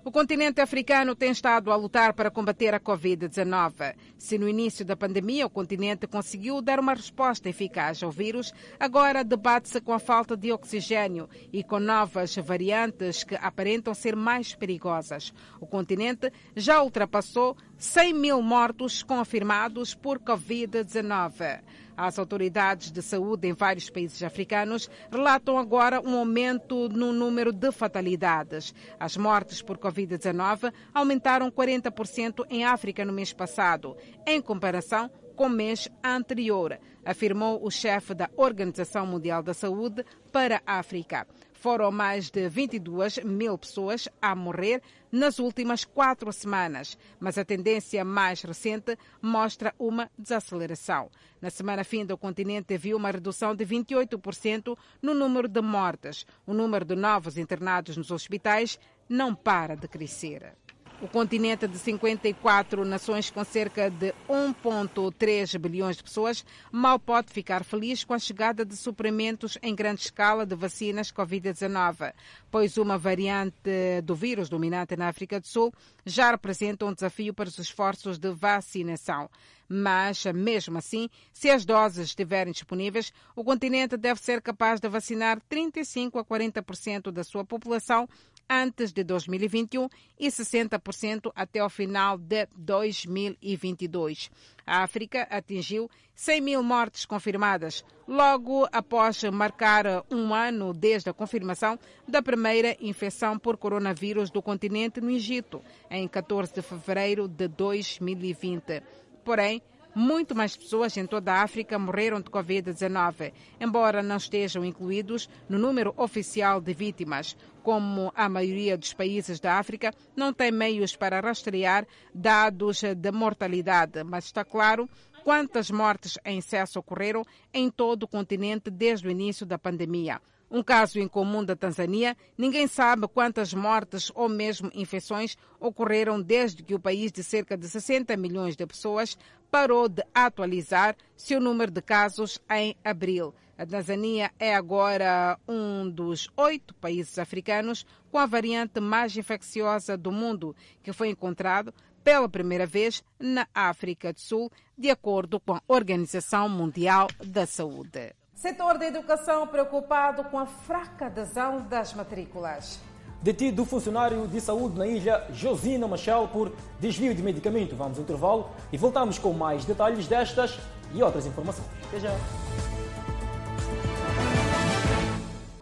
[0.05, 3.95] O continente africano tem estado a lutar para combater a Covid-19.
[4.19, 9.23] Se no início da pandemia o continente conseguiu dar uma resposta eficaz ao vírus, agora
[9.23, 15.33] debate-se com a falta de oxigênio e com novas variantes que aparentam ser mais perigosas.
[15.61, 21.61] O continente já ultrapassou 100 mil mortos confirmados por Covid-19.
[21.97, 27.71] As autoridades de saúde em vários países africanos relatam agora um aumento no número de
[27.71, 28.75] fatalidades.
[28.99, 35.51] As mortes por Covid-19 aumentaram 40% em África no mês passado, em comparação com o
[35.51, 41.27] mês anterior, afirmou o chefe da Organização Mundial da Saúde para a África.
[41.63, 48.05] Foram mais de 22 mil pessoas a morrer nas últimas quatro semanas, mas a tendência
[48.05, 51.09] mais recente mostra uma desaceleração.
[51.41, 56.27] Na semana fim do continente viu uma redução de 28% no número de mortes.
[56.45, 58.77] O número de novos internados nos hospitais
[59.09, 60.57] não para de crescer.
[61.03, 67.65] O continente de 54 nações com cerca de 1,3 bilhões de pessoas mal pode ficar
[67.65, 72.13] feliz com a chegada de suprimentos em grande escala de vacinas Covid-19,
[72.53, 75.75] pois uma variante do vírus dominante na África do Sul
[76.07, 79.29] já representa um desafio para os esforços de vacinação.
[79.69, 85.41] Mas, mesmo assim, se as doses estiverem disponíveis, o continente deve ser capaz de vacinar
[85.49, 88.07] 35 a 40% da sua população
[88.49, 94.31] antes de 2021 e 60% até ao final de 2022.
[94.67, 101.79] A África atingiu 100 mil mortes confirmadas, logo após marcar um ano desde a confirmação
[102.07, 108.83] da primeira infecção por coronavírus do continente no Egito, em 14 de fevereiro de 2020.
[109.25, 109.63] Porém,
[109.95, 115.59] muito mais pessoas em toda a África morreram de Covid-19, embora não estejam incluídos no
[115.59, 117.37] número oficial de vítimas.
[117.63, 124.03] Como a maioria dos países da África não tem meios para rastrear dados de mortalidade,
[124.03, 124.89] mas está claro
[125.23, 130.21] quantas mortes em excesso ocorreram em todo o continente desde o início da pandemia.
[130.51, 136.75] Um caso incomum da Tanzânia, ninguém sabe quantas mortes ou mesmo infecções ocorreram desde que
[136.75, 139.17] o país de cerca de 60 milhões de pessoas
[139.51, 143.33] parou de atualizar seu número de casos em abril.
[143.57, 150.11] A Tanzânia é agora um dos oito países africanos com a variante mais infecciosa do
[150.11, 155.63] mundo, que foi encontrado pela primeira vez na África do Sul, de acordo com a
[155.69, 158.15] Organização Mundial da Saúde.
[158.35, 162.81] Setor da educação preocupado com a fraca adesão das matrículas.
[163.23, 167.77] Detido funcionário de saúde na ilha Josina Machel por desvio de medicamento.
[167.77, 170.59] Vamos ao intervalo e voltamos com mais detalhes destas
[170.93, 171.69] e outras informações.
[171.87, 172.82] Até já.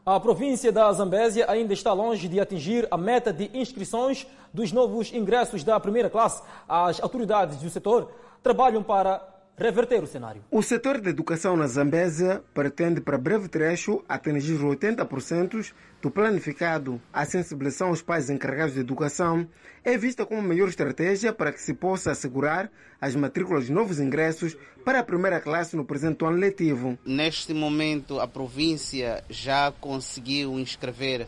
[0.04, 5.12] A província da Zambésia ainda está longe de atingir a meta de inscrições dos novos
[5.12, 6.42] ingressos da primeira classe.
[6.66, 8.10] As autoridades do setor
[8.42, 9.22] trabalham para
[9.60, 10.42] reverter o cenário.
[10.50, 17.00] O setor da educação na Zambésia pretende, para breve trecho, atingir 80% do planificado.
[17.12, 19.46] A sensibilização aos pais encarregados de educação
[19.84, 22.70] é vista como a melhor estratégia para que se possa assegurar
[23.00, 26.98] as matrículas de novos ingressos para a primeira classe no presente ano letivo.
[27.04, 31.26] Neste momento, a província já conseguiu inscrever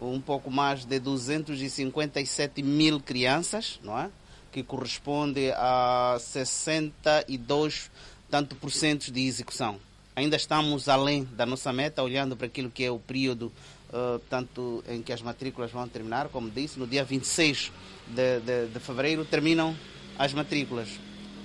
[0.00, 4.10] um pouco mais de 257 mil crianças, não é?
[4.56, 7.90] Que corresponde a 62
[8.30, 9.78] tanto por cento de execução.
[10.16, 13.52] Ainda estamos além da nossa meta, olhando para aquilo que é o período
[13.90, 17.70] uh, tanto em que as matrículas vão terminar, como disse, no dia 26
[18.06, 19.76] de, de, de fevereiro terminam
[20.18, 20.88] as matrículas.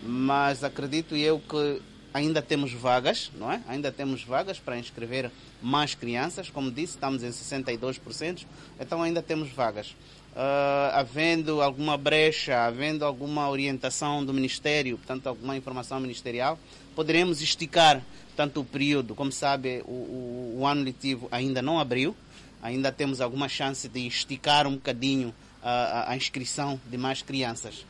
[0.02, 1.82] Mas acredito eu que
[2.14, 3.62] ainda temos vagas, não é?
[3.68, 5.30] Ainda temos vagas para inscrever
[5.62, 8.46] mais crianças, como disse, estamos em 62%,
[8.80, 9.98] então ainda temos vagas
[10.36, 16.58] uh, havendo alguma brecha, havendo alguma orientação do Ministério, portanto, alguma informação ministerial,
[16.96, 18.02] poderemos esticar
[18.36, 19.16] tanto o período.
[19.16, 22.16] Como sabe, o, o, o ano letivo ainda não abriu,
[22.62, 27.86] ainda temos alguma chance de esticar um bocadinho a, a inscrição de mais crianças.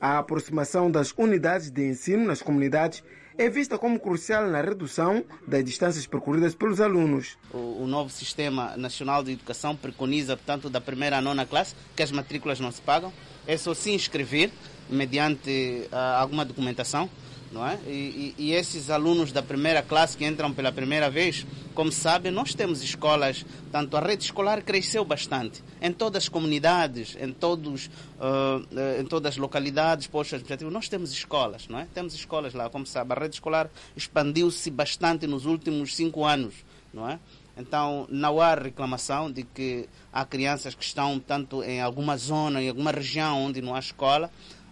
[0.00, 3.02] A aproximação das unidades de ensino nas comunidades
[3.36, 7.36] é vista como crucial na redução das distâncias percorridas pelos alunos.
[7.52, 12.02] O, o, novo Sistema Nacional de Educação preconiza, portanto, da primeira à nona classe, que
[12.02, 13.12] as matrículas não se pagam.
[13.46, 14.50] É só se inscrever
[14.88, 17.10] mediante uh, alguma documentação
[17.54, 17.78] não é?
[17.86, 22.32] E, e, e, esses alunos da primeira classe que entram pela primeira vez, como sabem,
[22.32, 27.86] nós temos escolas, tanto a rede escolar cresceu bastante em todas as comunidades, em todos,
[28.18, 31.86] uh, em todas as localidades, postos administrativos, nós temos escolas, não é?
[31.94, 36.54] Temos escolas lá, como sabe, a rede escolar expandiu-se bastante nos últimos cinco anos,
[36.92, 37.20] não é?
[37.56, 42.68] Então, não há reclamação de que há crianças que estão tanto em alguma zona, em
[42.68, 44.28] alguma região onde não há escola,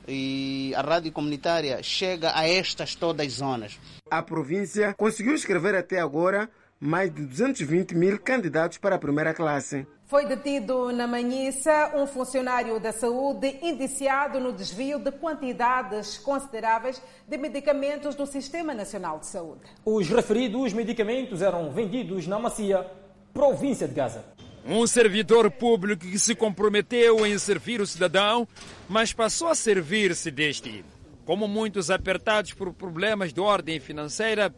[0.07, 3.79] e a rádio comunitária chega a estas todas as zonas.
[4.11, 9.87] A província conseguiu escrever até agora mais de 220 mil candidatos para a primeira classe.
[10.05, 17.39] Foi detido na Manhissa um funcionário da saúde indiciado no desvio de quantidades consideráveis de
[17.39, 19.63] medicamentos do Sistema Nacional de Saúde.
[19.85, 22.85] Os referidos medicamentos eram vendidos na Macia,
[23.33, 24.25] província de Gaza.
[24.65, 28.47] Um servidor público que se comprometeu em servir o cidadão,
[28.89, 30.85] mas passou a servir-se deste.
[31.25, 34.55] Como muitos apertados por problemas de ordem financeira,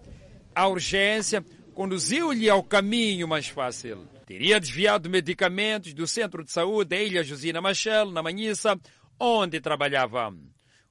[0.55, 4.07] a urgência conduziu-lhe ao caminho mais fácil.
[4.26, 8.79] Teria desviado medicamentos do centro de saúde da Ilha Josina Machel, na Manhissa,
[9.18, 10.35] onde trabalhava.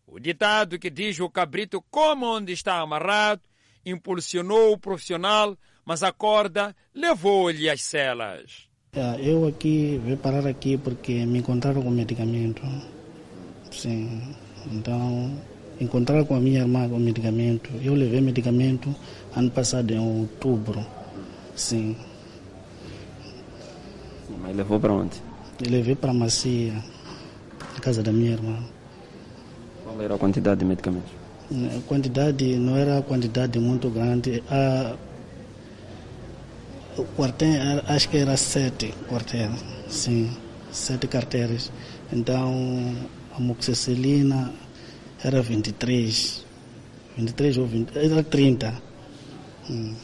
[0.06, 3.42] O ditado que diz o cabrito como onde está amarrado
[3.86, 8.63] impulsionou o profissional, mas a corda levou-lhe às celas.
[8.96, 12.62] Eu aqui vim parar aqui porque me encontraram com medicamento.
[13.72, 14.22] Sim.
[14.72, 15.32] Então,
[15.82, 17.72] encontrar com a minha irmã o medicamento.
[17.84, 18.94] Eu levei medicamento
[19.36, 20.86] ano passado, em outubro.
[21.56, 21.96] Sim.
[24.40, 25.18] Mas levou para onde?
[25.66, 26.74] Eu levei para a Macia,
[27.74, 28.60] na casa da minha irmã.
[29.84, 31.12] Qual era a quantidade de medicamentos?
[31.52, 34.44] A quantidade não era quantidade muito grande.
[34.52, 34.96] A,
[36.98, 40.32] o quartel, acho que era sete quartéis, sim,
[40.72, 41.72] sete carteiras.
[42.12, 42.96] Então,
[43.36, 44.54] a moxicilina
[45.24, 46.46] era 23,
[47.18, 48.82] 23 ou 20, era 30.
[49.70, 49.96] Hum.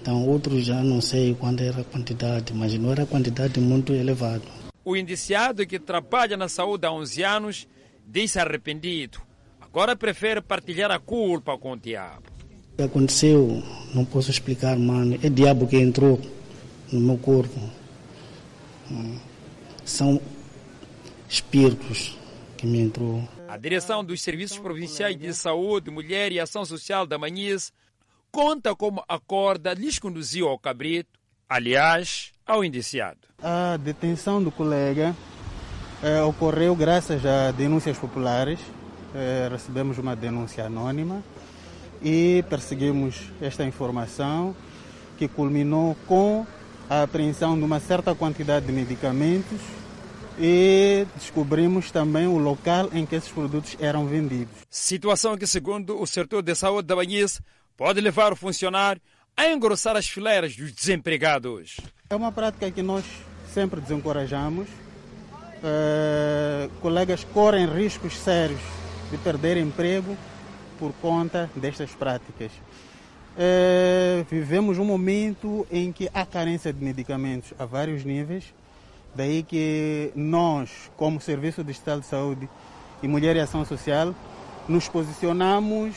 [0.00, 4.42] Então, outros já não sei quanto era a quantidade, mas não era quantidade muito elevada.
[4.84, 7.68] O indiciado que trabalha na saúde há 11 anos
[8.04, 9.20] disse arrependido.
[9.60, 12.24] Agora prefere partilhar a culpa com o diabo.
[12.72, 13.62] O que aconteceu,
[13.94, 15.18] não posso explicar, mano.
[15.22, 16.18] É diabo que entrou
[16.90, 17.60] no meu corpo.
[19.84, 20.20] São
[21.28, 22.16] espíritos
[22.56, 23.28] que me entrou.
[23.46, 27.72] A direção dos Serviços Provinciais de Saúde, Mulher e Ação Social da Manhis
[28.30, 33.20] conta como a corda lhes conduziu ao cabrito, aliás, ao indiciado.
[33.42, 35.14] A detenção do colega
[36.02, 38.58] eh, ocorreu graças a denúncias populares.
[39.14, 41.22] Eh, recebemos uma denúncia anônima
[42.02, 44.54] e perseguimos esta informação
[45.16, 46.46] que culminou com
[46.90, 49.60] a apreensão de uma certa quantidade de medicamentos
[50.38, 54.54] e descobrimos também o local em que esses produtos eram vendidos.
[54.68, 57.40] Situação que, segundo o setor de saúde da Banhis,
[57.76, 59.00] pode levar o funcionário
[59.36, 61.76] a engrossar as fileiras dos desempregados.
[62.10, 63.04] É uma prática que nós
[63.52, 64.68] sempre desencorajamos.
[65.62, 68.60] Uh, colegas correm riscos sérios
[69.10, 70.16] de perder emprego
[70.82, 72.50] por conta destas práticas.
[73.36, 78.52] Uh, vivemos um momento em que há carência de medicamentos a vários níveis
[79.14, 82.48] Daí que nós, como Serviço de Estado de Saúde
[83.02, 84.14] e Mulher e Ação Social,
[84.66, 85.94] nos posicionamos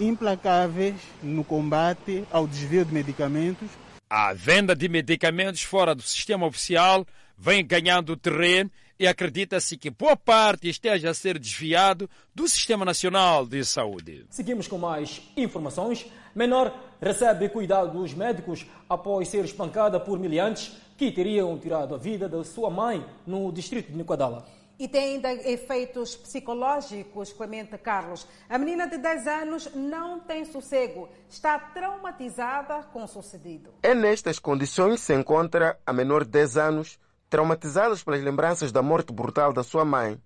[0.00, 3.68] implacáveis no combate ao desvio de medicamentos.
[4.08, 7.06] A venda de medicamentos fora do sistema oficial
[7.36, 8.70] vem ganhando terreno
[9.04, 14.24] e acredita-se que boa parte esteja a ser desviado do Sistema Nacional de Saúde.
[14.30, 16.06] Seguimos com mais informações.
[16.34, 22.42] Menor recebe cuidados médicos após ser espancada por miliantes que teriam tirado a vida da
[22.44, 24.46] sua mãe no distrito de Nicoadala.
[24.78, 28.26] E tem ainda efeitos psicológicos, Clemente Carlos.
[28.48, 33.74] A menina de 10 anos não tem sossego, está traumatizada com o sucedido.
[33.82, 36.98] É nestas condições que se encontra a menor de 10 anos,
[37.34, 40.16] traumatizada pelas lembranças da morte brutal da sua mãe.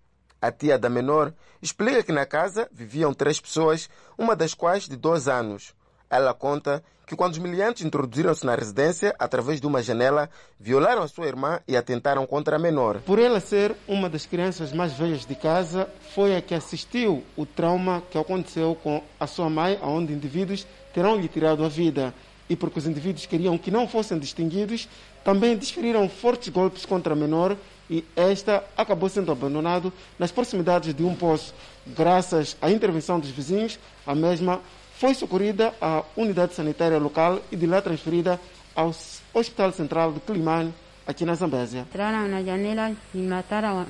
[0.42, 1.32] A tia da menor
[1.62, 3.88] explica que na casa viviam três pessoas,
[4.18, 5.74] uma das quais de 12 anos.
[6.10, 10.28] Ela conta que quando os miliantes introduziram-se na residência através de uma janela,
[10.60, 13.00] violaram a sua irmã e atentaram contra a menor.
[13.00, 17.46] Por ela ser uma das crianças mais velhas de casa, foi a que assistiu o
[17.46, 22.12] trauma que aconteceu com a sua mãe, onde indivíduos terão lhe tirado a vida.
[22.50, 24.88] E porque os indivíduos queriam que não fossem distinguidos,
[25.28, 27.54] também desferiram fortes golpes contra a menor
[27.90, 31.52] e esta acabou sendo abandonada nas proximidades de um poço.
[31.86, 34.58] Graças à intervenção dos vizinhos, a mesma
[34.96, 38.40] foi socorrida à unidade sanitária local e de lá transferida
[38.74, 38.90] ao
[39.34, 40.72] Hospital Central de Climane,
[41.06, 41.80] aqui na Zambésia.
[41.80, 43.84] Entraram na janela e mataram,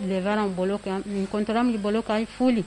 [0.00, 2.66] levaram o boloque, encontramos o boloque aí, fully,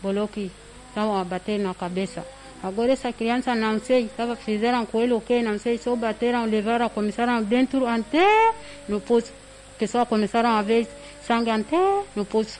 [0.00, 0.52] boloque,
[0.88, 2.24] estavam a bater na cabeça.
[2.66, 6.46] Agora essa criança não sei, tava, fizeram com ele o que, não sei, só bateram,
[6.46, 8.52] levaram, começaram dentro até
[8.88, 9.32] no poço.
[9.78, 10.88] Pessoas começaram a ver
[11.24, 12.58] sangue até no poço.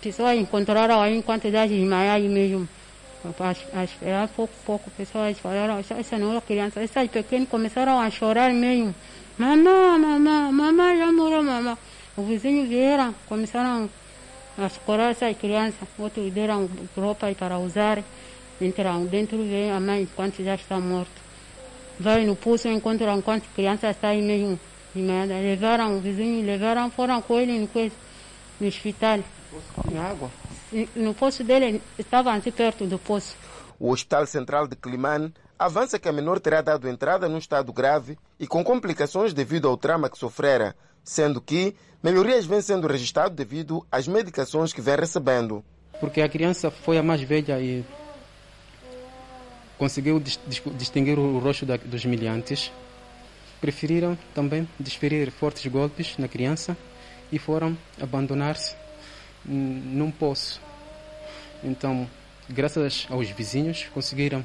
[0.00, 2.68] Pessoas encontraram aí quantidade de maior mesmo
[3.74, 8.52] a esperar pouco pouco, pessoas falaram, essa não é criança, essas pequenas começaram a chorar
[8.52, 8.94] mesmo.
[9.36, 11.76] Mamãe, mamãe, mamãe já morreu, mamãe.
[12.16, 13.90] Os vizinhos vieram, começaram
[14.56, 17.98] a escorar essas crianças, outros deram roupa para usar,
[18.60, 21.28] entraram dentro, veio a mãe enquanto já está morto.
[21.98, 24.58] Vai no pulso, encontram enquanto criança está aí mesmo.
[24.94, 27.92] Levaram o vizinho, levaram, foram com ele no,
[28.60, 29.20] no hospital.
[30.10, 30.30] água?
[30.94, 33.36] no poço dele estava assim perto do poço.
[33.78, 38.18] O Hospital Central de Climane avança que a menor terá dado entrada num estado grave
[38.38, 43.86] e com complicações devido ao trauma que sofrera, sendo que melhorias vêm sendo registradas devido
[43.90, 45.64] às medicações que vem recebendo.
[46.00, 47.84] Porque a criança foi a mais velha e
[49.78, 50.22] conseguiu
[50.76, 52.70] distinguir o rosto dos miliantes.
[53.60, 56.76] Preferiram também desferir fortes golpes na criança
[57.32, 58.76] e foram abandonar-se
[59.44, 60.60] não posso.
[61.62, 62.08] Então,
[62.48, 64.44] graças aos vizinhos, conseguiram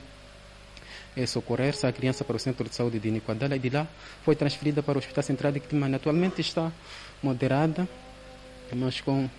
[1.15, 3.88] é, socorrer essa criança para o Centro de Saúde de Niquadala e de lá
[4.23, 5.95] foi transferida para o Hospital Central de Climane.
[5.95, 6.71] Atualmente está
[7.21, 7.88] moderada,
[8.71, 9.29] mas com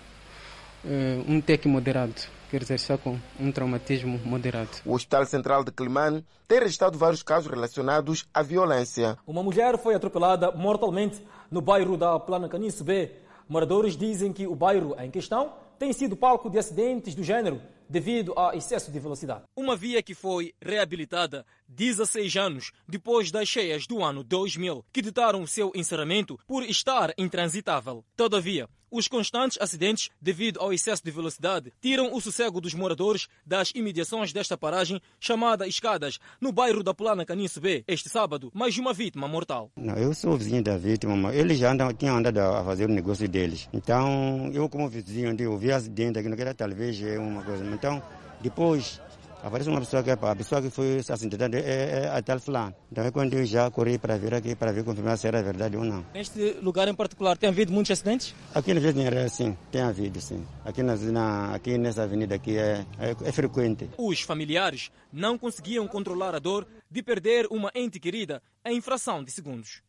[0.85, 2.13] Uh, um TEC moderado,
[2.55, 4.69] quer dizer, só com um traumatismo moderado.
[4.85, 9.17] O Hospital Central de Climane tem registrado vários casos relacionados à violência.
[9.27, 13.11] Uma mulher foi atropelada mortalmente no bairro da Plana Caniço B.
[13.49, 18.33] Moradores dizem que o bairro em questão tem sido palco de acidentes do gênero devido
[18.37, 19.43] a excesso de velocidade.
[19.55, 25.45] Uma via que foi reabilitada 16 anos depois das cheias do ano 2000, que ditaram
[25.47, 28.03] seu encerramento por estar intransitável.
[28.15, 33.71] Todavia, os constantes acidentes devido ao excesso de velocidade tiram o sossego dos moradores das
[33.75, 38.79] imediações desta paragem chamada Escadas, no bairro da Plana Caniço B, este sábado, mais de
[38.79, 39.69] uma vítima mortal.
[39.75, 42.93] Não, eu sou vizinho da vítima, mas eles já andam, tinham andado a fazer o
[42.93, 43.67] negócio deles.
[43.73, 47.65] Então, eu como vizinho, eu vi acidente aqui, não era talvez é uma coisa.
[47.75, 48.01] Então,
[48.41, 48.99] depois
[49.45, 52.73] aparece uma pessoa que a pessoa que foi acidentada é, é a tal fulano.
[52.91, 55.77] Então é quando eu já corri para vir aqui para ver confirmar se era verdade
[55.77, 56.03] ou não.
[56.13, 58.33] Neste lugar em particular tem havido muitos acidentes?
[58.55, 60.43] Aqui na Jardim sim, tem havido sim.
[60.65, 63.87] Aqui, na, na, aqui nessa avenida aqui é, é, é frequente.
[63.97, 69.31] Os familiares não conseguiam controlar a dor de perder uma ente querida em fração de
[69.31, 69.83] segundos.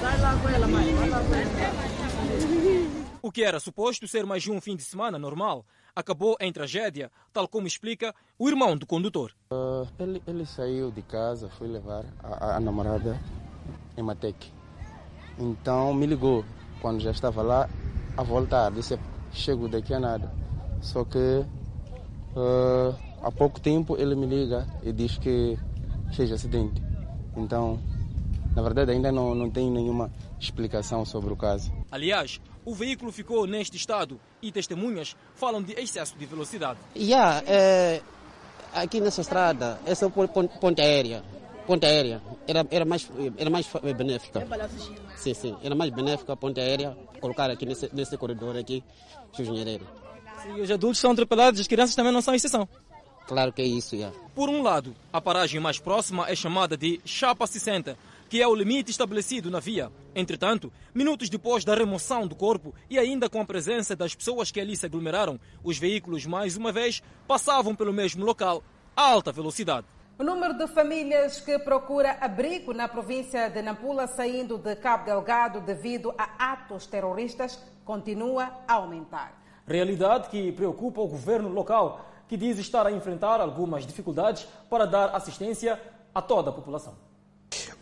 [0.00, 0.94] Vai lá com ela, mãe.
[0.94, 2.83] Vai lá com ela.
[3.24, 5.64] O que era suposto ser mais um fim de semana normal
[5.96, 9.32] acabou em tragédia, tal como explica o irmão do condutor.
[9.50, 13.18] Uh, ele, ele, saiu de casa, foi levar a, a, namorada
[13.96, 14.52] em Matec.
[15.38, 16.44] Então me ligou
[16.82, 17.66] quando já estava lá
[18.14, 18.70] a voltar.
[18.70, 18.98] Disse:
[19.32, 20.30] Chego daqui a nada.
[20.82, 21.46] Só que
[22.36, 25.58] uh, há pouco tempo ele me liga e diz que
[26.14, 26.82] fez acidente.
[27.34, 27.80] Então,
[28.54, 31.72] na verdade, ainda não, não tenho nenhuma explicação sobre o caso.
[31.90, 36.78] Aliás, o veículo ficou neste estado e testemunhas falam de excesso de velocidade.
[36.96, 38.00] Yeah, é,
[38.72, 41.22] aqui nessa estrada, essa ponte aérea,
[41.66, 44.46] ponte aérea era, era, mais, era mais benéfica.
[45.16, 48.82] Sim, sim, era mais benéfica a ponte aérea colocar aqui nesse, nesse corredor aqui,
[49.32, 49.86] Chujinheiro.
[50.42, 52.68] Se os adultos são atropelados, as crianças também não são exceção.
[53.26, 54.12] Claro que é isso, já.
[54.34, 57.96] Por um lado, a paragem mais próxima é chamada de Chapa 60,
[58.34, 59.92] que é o limite estabelecido na via.
[60.12, 64.58] Entretanto, minutos depois da remoção do corpo e ainda com a presença das pessoas que
[64.58, 68.64] ali se aglomeraram, os veículos mais uma vez passavam pelo mesmo local
[68.96, 69.86] a alta velocidade.
[70.18, 75.60] O número de famílias que procura abrigo na província de Nampula saindo de Cabo Delgado
[75.60, 79.40] devido a atos terroristas continua a aumentar.
[79.64, 85.14] Realidade que preocupa o governo local, que diz estar a enfrentar algumas dificuldades para dar
[85.14, 85.80] assistência
[86.12, 87.13] a toda a população.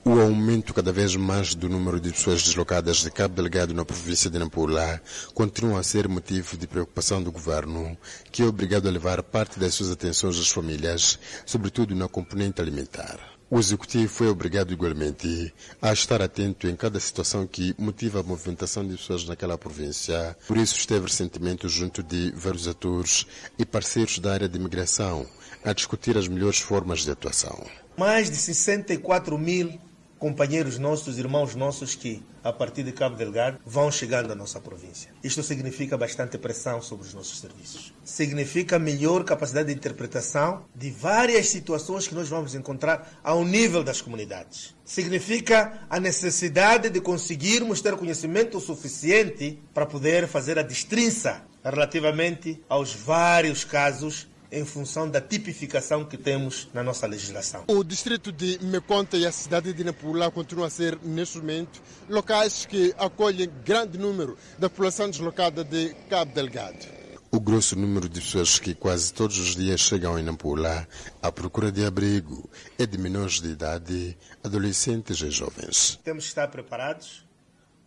[0.04, 4.28] O aumento cada vez mais do número de pessoas deslocadas de Cabo Delgado na província
[4.28, 5.00] de Nampula
[5.32, 7.96] continua a ser motivo de preocupação do governo,
[8.32, 13.20] que é obrigado a levar parte das suas atenções às famílias, sobretudo na componente alimentar.
[13.48, 18.84] O executivo foi obrigado igualmente a estar atento em cada situação que motiva a movimentação
[18.84, 20.36] de pessoas naquela província.
[20.48, 23.24] Por isso esteve recentemente junto de vários atores
[23.56, 25.24] e parceiros da área de imigração
[25.64, 27.64] a discutir as melhores formas de atuação.
[27.96, 29.78] Mais de 64 mil
[30.22, 35.10] companheiros nossos, irmãos nossos que, a partir de Cabo Delgado, vão chegando à nossa província.
[35.20, 37.92] Isto significa bastante pressão sobre os nossos serviços.
[38.04, 44.00] Significa melhor capacidade de interpretação de várias situações que nós vamos encontrar ao nível das
[44.00, 44.76] comunidades.
[44.84, 52.94] Significa a necessidade de conseguirmos ter conhecimento suficiente para poder fazer a destrinça relativamente aos
[52.94, 57.64] vários casos em função da tipificação que temos na nossa legislação.
[57.66, 62.66] O distrito de Meconta e a cidade de Nampula continuam a ser, neste momento, locais
[62.66, 66.86] que acolhem grande número da população deslocada de Cabo Delgado.
[67.30, 70.86] O grosso número de pessoas que quase todos os dias chegam em Nampula
[71.22, 72.48] à procura de abrigo
[72.78, 75.98] é de menores de idade, adolescentes e jovens.
[76.04, 77.24] Temos que estar preparados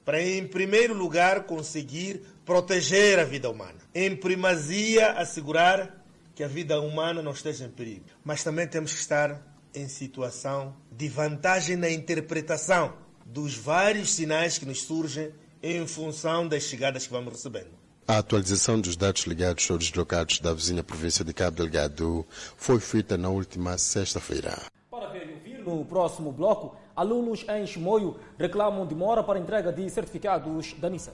[0.04, 3.78] para, em primeiro lugar, conseguir proteger a vida humana.
[3.94, 6.05] Em primazia, assegurar
[6.36, 8.06] que a vida humana não esteja em perigo.
[8.24, 9.42] Mas também temos que estar
[9.74, 12.94] em situação de vantagem na interpretação
[13.26, 15.32] dos vários sinais que nos surgem
[15.64, 17.72] em função das chegadas que vamos recebendo.
[18.08, 22.24] A atualização dos dados ligados aos deslocados da vizinha província de Cabo Delgado
[22.56, 24.62] foi feita na última sexta-feira.
[24.92, 29.90] Para ver e ouvir no próximo bloco, alunos em Chimoio reclamam demora para entrega de
[29.90, 31.14] certificados da NISA.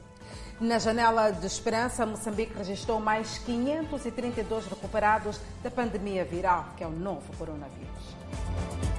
[0.62, 6.92] Na janela de esperança, Moçambique registrou mais 532 recuperados da pandemia viral, que é o
[6.92, 8.91] novo coronavírus.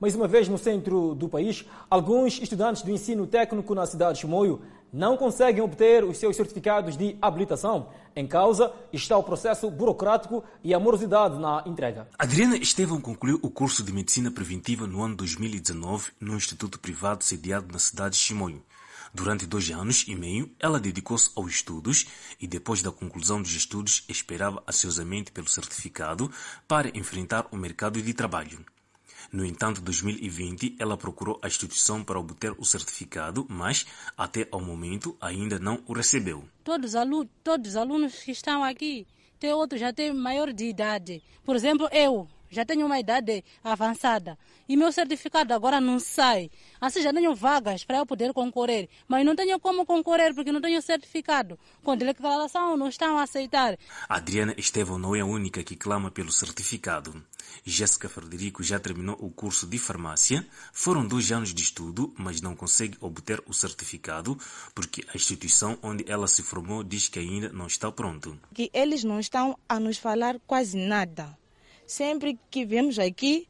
[0.00, 4.20] Mais uma vez, no centro do país, alguns estudantes do ensino técnico na cidade de
[4.22, 7.90] Chimoio não conseguem obter os seus certificados de habilitação.
[8.16, 12.08] Em causa está o processo burocrático e a morosidade na entrega.
[12.18, 17.70] Adriana Estevão concluiu o curso de Medicina Preventiva no ano 2019 no Instituto Privado sediado
[17.70, 18.62] na cidade de Chimoio.
[19.12, 22.06] Durante dois anos e meio, ela dedicou-se aos estudos
[22.40, 26.30] e, depois da conclusão dos estudos, esperava ansiosamente pelo certificado
[26.66, 28.64] para enfrentar o mercado de trabalho.
[29.32, 34.60] No entanto, em 2020, ela procurou a instituição para obter o certificado, mas, até ao
[34.60, 36.44] momento, ainda não o recebeu.
[36.64, 36.94] Todos
[37.44, 39.06] todos os alunos que estão aqui,
[39.38, 41.22] tem outros já têm maior de idade.
[41.44, 44.38] Por exemplo, eu, já tenho uma idade avançada
[44.68, 46.50] e meu certificado agora não sai.
[46.80, 50.60] Assim já tenho vagas para eu poder concorrer, mas não tenho como concorrer porque não
[50.60, 51.58] tenho certificado.
[51.82, 53.78] Com declaração não estão a aceitar.
[54.08, 57.24] Adriana Estevão não é a única que clama pelo certificado.
[57.64, 60.46] Jéssica Frederico já terminou o curso de farmácia.
[60.72, 64.38] Foram dois anos de estudo, mas não consegue obter o certificado
[64.74, 68.38] porque a instituição onde ela se formou diz que ainda não está pronto.
[68.54, 71.39] Que eles não estão a nos falar quase nada.
[71.90, 73.48] Sempre que vemos aqui,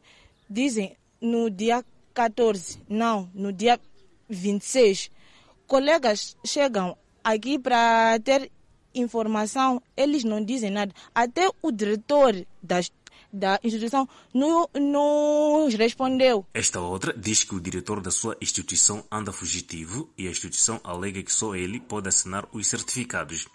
[0.48, 1.84] dizem no dia
[2.14, 3.78] 14, não, no dia
[4.30, 5.10] 26.
[5.66, 8.50] Colegas chegam aqui para ter
[8.94, 10.94] informação, eles não dizem nada.
[11.14, 12.90] Até o diretor das
[13.30, 16.46] da instituição não nos respondeu.
[16.54, 21.22] Esta outra diz que o diretor da sua instituição anda fugitivo e a instituição alega
[21.22, 23.46] que só ele pode assinar os certificados.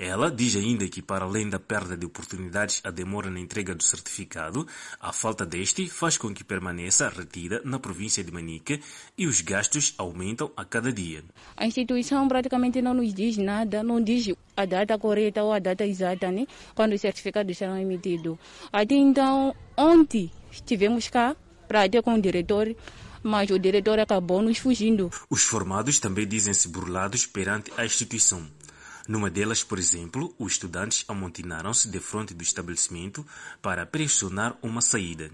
[0.00, 3.82] Ela diz ainda que, para além da perda de oportunidades, a demora na entrega do
[3.82, 4.66] certificado,
[4.98, 8.80] a falta deste faz com que permaneça retida na província de Manica
[9.18, 11.22] e os gastos aumentam a cada dia.
[11.54, 15.84] A instituição praticamente não nos diz nada, não diz a data correta ou a data
[15.84, 16.46] exata, né?
[16.74, 18.38] Quando os certificados serão emitidos.
[18.72, 21.36] Até então, ontem estivemos cá
[21.68, 22.74] para ter com o diretor
[23.22, 25.10] mas o diretor acabou nos fugindo.
[25.28, 28.46] Os formados também dizem-se burlados perante a instituição.
[29.08, 33.26] Numa delas, por exemplo, os estudantes amotinaram-se de frente do estabelecimento
[33.60, 35.30] para pressionar uma saída.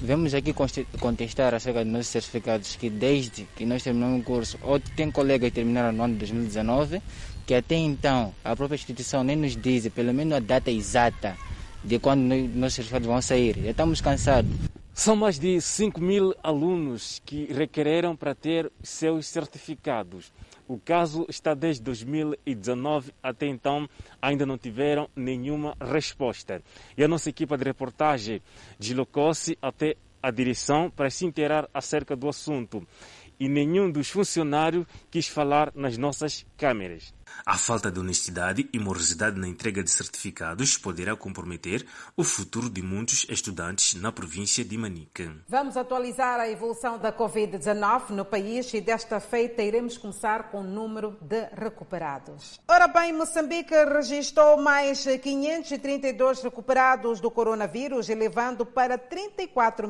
[0.00, 0.54] Vemos aqui
[1.00, 5.48] contestar acerca dos nossos certificados que desde que nós terminamos o curso, ou tem colegas
[5.48, 7.02] que terminaram no ano de 2019,
[7.44, 11.36] que até então a própria instituição nem nos diz, pelo menos a data exata
[11.82, 12.20] de quando
[12.54, 13.58] nossos certificados vão sair.
[13.60, 14.50] Já estamos cansados.
[14.98, 20.32] São mais de 5 mil alunos que requereram para ter seus certificados.
[20.66, 23.88] O caso está desde 2019 até então,
[24.20, 26.60] ainda não tiveram nenhuma resposta.
[26.96, 28.42] E a nossa equipa de reportagem
[28.76, 32.84] deslocou-se até a direção para se inteirar acerca do assunto.
[33.38, 37.14] E nenhum dos funcionários quis falar nas nossas câmeras.
[37.44, 42.82] A falta de honestidade e morosidade na entrega de certificados poderá comprometer o futuro de
[42.82, 45.34] muitos estudantes na província de Manica.
[45.48, 50.64] Vamos atualizar a evolução da Covid-19 no país e desta feita iremos começar com o
[50.64, 52.60] número de recuperados.
[52.68, 59.88] Ora bem, Moçambique registrou mais 532 recuperados do coronavírus, elevando para 34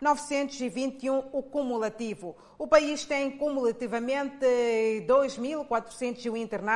[0.00, 2.36] 921 o cumulativo.
[2.58, 4.46] O país tem cumulativamente
[5.06, 6.71] 2.401 internados,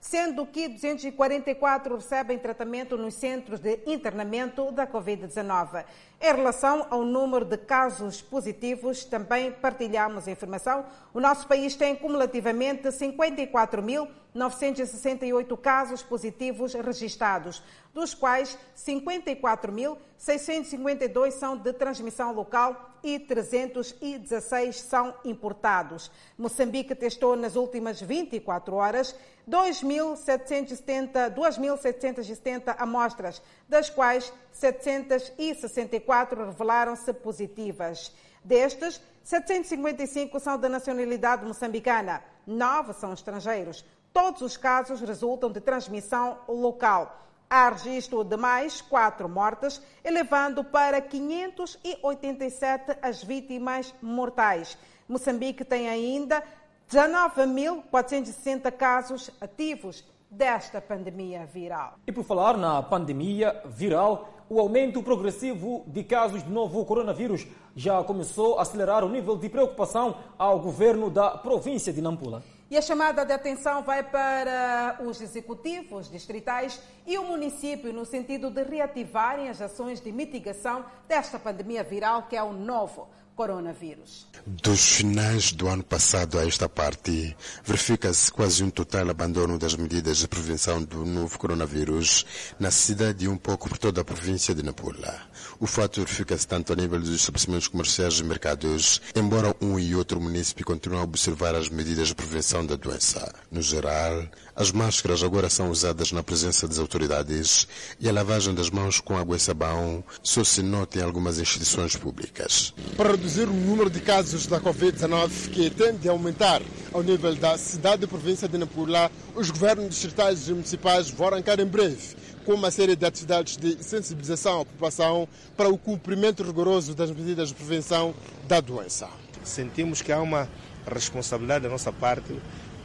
[0.00, 5.84] sendo que 244 recebem tratamento nos centros de internamento da Covid-19.
[6.22, 10.84] Em relação ao número de casos positivos, também partilhamos a informação.
[11.14, 17.62] O nosso país tem cumulativamente 54.968 casos positivos registrados,
[17.94, 26.10] dos quais 54.652 são de transmissão local e 316 são importados.
[26.36, 29.16] Moçambique testou nas últimas 24 horas
[29.48, 38.12] 2.770, 2.770 amostras, das quais 764 revelaram-se positivas.
[38.42, 43.84] Destes, 755 são da nacionalidade moçambicana, 9 são estrangeiros.
[44.12, 47.16] Todos os casos resultam de transmissão local.
[47.48, 54.78] Há registro de mais quatro mortes, elevando para 587 as vítimas mortais.
[55.08, 56.42] Moçambique tem ainda
[56.90, 61.94] 19.460 casos ativos desta pandemia viral.
[62.04, 68.02] E por falar na pandemia viral, o aumento progressivo de casos de novo coronavírus já
[68.02, 72.42] começou a acelerar o nível de preocupação ao governo da província de Nampula.
[72.68, 78.50] E a chamada de atenção vai para os executivos distritais e o município no sentido
[78.50, 83.08] de reativarem as ações de mitigação desta pandemia viral que é o novo
[83.40, 84.26] coronavírus.
[84.46, 87.34] Dos finais do ano passado a esta parte,
[87.64, 92.26] verifica-se quase um total abandono das medidas de prevenção do novo coronavírus
[92.58, 95.22] na cidade e um pouco por toda a província de Nampula.
[95.58, 100.20] O fato verifica-se tanto a nível dos estabelecimentos comerciais e mercados, embora um e outro
[100.20, 103.32] município continuem a observar as medidas de prevenção da doença.
[103.50, 107.66] No geral, as máscaras agora são usadas na presença das autoridades
[107.98, 111.96] e a lavagem das mãos com água e sabão só se nota em algumas instituições
[111.96, 112.74] públicas.
[112.96, 116.60] Para reduzir o número de casos da Covid-19 que tende a aumentar
[116.92, 121.60] ao nível da cidade e província de Nampula, os governos distritais e municipais vão arrancar
[121.60, 126.92] em breve com uma série de atividades de sensibilização à população para o cumprimento rigoroso
[126.92, 128.12] das medidas de prevenção
[128.48, 129.08] da doença.
[129.44, 130.48] Sentimos que há uma
[130.92, 132.34] responsabilidade da nossa parte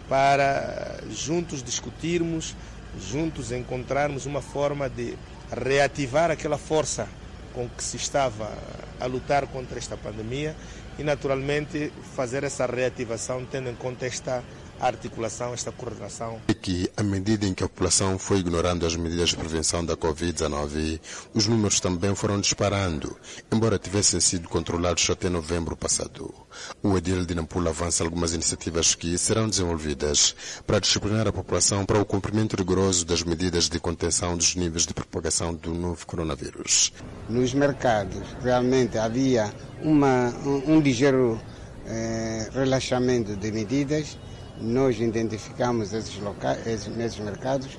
[0.08, 2.56] para juntos discutirmos,
[3.00, 5.18] juntos encontrarmos uma forma de
[5.52, 7.08] reativar aquela força
[7.56, 8.52] com que se estava
[9.00, 10.54] a lutar contra esta pandemia
[11.00, 14.44] e, naturalmente, fazer essa reativação tendo em conta esta
[14.80, 16.42] articulação, esta coordenação.
[16.48, 19.96] E que, à medida em que a população foi ignorando as medidas de prevenção da
[19.96, 21.00] Covid-19,
[21.34, 23.16] os números também foram disparando,
[23.52, 26.34] embora tivessem sido controlados até novembro passado.
[26.82, 32.00] O Edil de Nampula avança algumas iniciativas que serão desenvolvidas para disciplinar a população para
[32.00, 36.94] o cumprimento rigoroso das medidas de contenção dos níveis de propagação do novo coronavírus.
[37.30, 41.40] Nos mercados, realmente havia uma, um, um ligeiro
[41.86, 44.18] eh, relaxamento de medidas
[44.60, 47.78] nós identificamos esses, locais, esses, esses mercados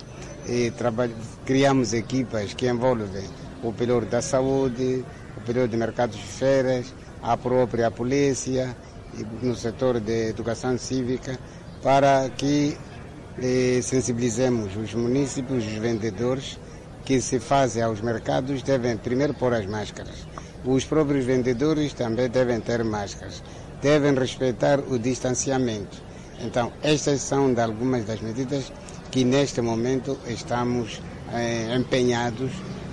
[0.49, 0.73] e
[1.45, 3.25] criamos equipas que envolvem
[3.63, 5.05] o piloto da saúde,
[5.37, 8.77] o piloto de mercados de feiras, a própria polícia,
[9.43, 11.39] no setor de educação cívica,
[11.83, 12.77] para que
[13.43, 16.59] eh, sensibilizemos os municípios, os vendedores
[17.05, 20.27] que se fazem aos mercados devem primeiro pôr as máscaras.
[20.65, 23.43] Os próprios vendedores também devem ter máscaras,
[23.81, 26.06] devem respeitar o distanciamento
[26.41, 28.73] então, estas são de algumas das medidas
[29.11, 31.01] que neste momento estamos
[31.33, 32.51] eh, empenhados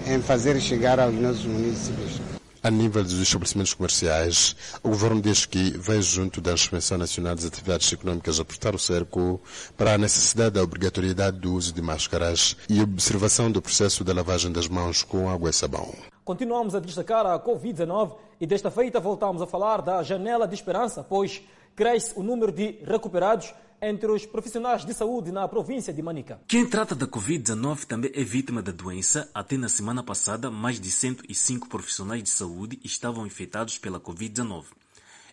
[0.08, 2.22] em fazer chegar aos nossos municípios.
[2.62, 7.44] A nível dos estabelecimentos comerciais, o governo diz que vai junto da Inspeção Nacional das
[7.44, 9.42] Atividades Econômicas apertar o cerco
[9.76, 14.50] para a necessidade da obrigatoriedade do uso de máscaras e observação do processo da lavagem
[14.50, 15.94] das mãos com água e sabão.
[16.24, 21.04] Continuamos a destacar a Covid-19 e desta feita voltamos a falar da janela de esperança,
[21.04, 21.42] pois
[21.76, 26.40] cresce o número de recuperados entre os profissionais de saúde na província de Manica.
[26.48, 29.30] Quem trata da Covid-19 também é vítima da doença.
[29.34, 34.66] Até na semana passada, mais de 105 profissionais de saúde estavam infectados pela Covid-19.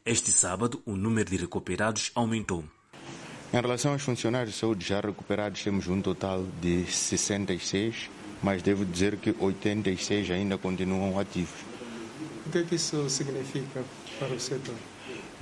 [0.04, 2.64] Este sábado, o número de recuperados aumentou.
[3.52, 8.10] Em relação aos funcionários de saúde já recuperados, temos um total de 66,
[8.42, 11.60] mas devo dizer que 86 ainda continuam ativos.
[12.46, 13.84] O que, é que isso significa
[14.18, 14.74] para o setor?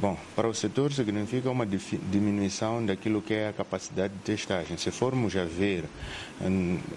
[0.00, 4.76] Bom, para o setor significa uma diminuição daquilo que é a capacidade de testagem.
[4.76, 5.86] Se formos a ver,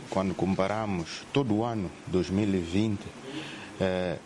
[0.08, 3.00] quando comparamos todo o ano 2020
[3.80, 4.18] eh,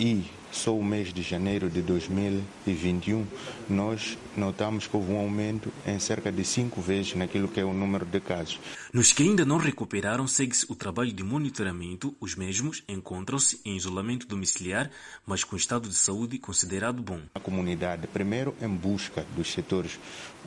[0.00, 3.26] e só o mês de janeiro de 2021,
[3.68, 7.72] nós notamos que houve um aumento em cerca de cinco vezes naquilo que é o
[7.72, 8.58] número de casos.
[8.92, 12.14] Nos que ainda não recuperaram, segue-se o trabalho de monitoramento.
[12.20, 14.90] Os mesmos encontram-se em isolamento domiciliar,
[15.26, 17.20] mas com estado de saúde considerado bom.
[17.34, 19.98] A comunidade, primeiro, em busca dos setores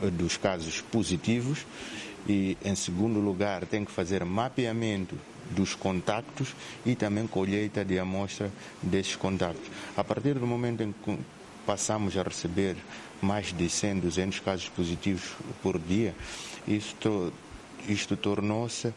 [0.02, 1.66] eh, dos casos positivos
[2.28, 5.18] e, em segundo lugar, tem que fazer mapeamento
[5.52, 6.56] dos contactos
[6.86, 8.52] e também colheita de amostra
[8.82, 9.70] desses contactos.
[9.96, 11.20] A partir do momento em que
[11.66, 12.76] passamos a receber
[13.22, 16.16] mais de 100, 200 casos positivos por dia,
[16.68, 17.32] isto,
[17.88, 18.94] isto tornou-se uh,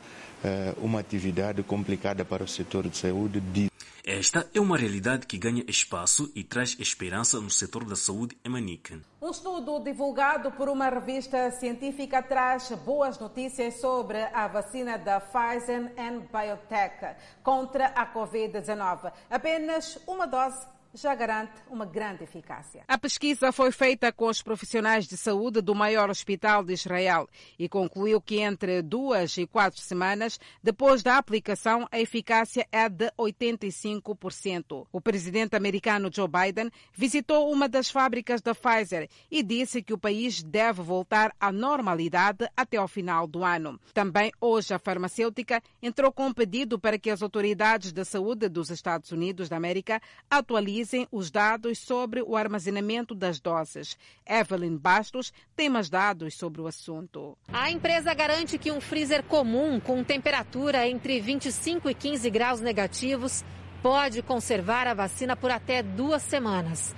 [0.78, 3.40] uma atividade complicada para o setor de saúde.
[3.40, 3.70] De...
[4.06, 8.50] Esta é uma realidade que ganha espaço e traz esperança no setor da saúde em
[8.50, 9.00] Manica.
[9.18, 15.90] Um estudo divulgado por uma revista científica traz boas notícias sobre a vacina da Pfizer
[16.30, 19.10] Biotech contra a Covid-19.
[19.30, 22.84] Apenas uma dose já garante uma grande eficácia.
[22.86, 27.28] A pesquisa foi feita com os profissionais de saúde do maior hospital de Israel
[27.58, 33.10] e concluiu que entre duas e quatro semanas depois da aplicação, a eficácia é de
[33.18, 34.86] 85%.
[34.92, 39.98] O presidente americano Joe Biden visitou uma das fábricas da Pfizer e disse que o
[39.98, 43.80] país deve voltar à normalidade até ao final do ano.
[43.92, 48.70] Também hoje a farmacêutica entrou com um pedido para que as autoridades da saúde dos
[48.70, 53.96] Estados Unidos da América atualizem atualizem os dados sobre o armazenamento das doses.
[54.26, 57.36] Evelyn Bastos tem mais dados sobre o assunto.
[57.52, 63.44] A empresa garante que um freezer comum com temperatura entre 25 e 15 graus negativos
[63.82, 66.94] pode conservar a vacina por até duas semanas.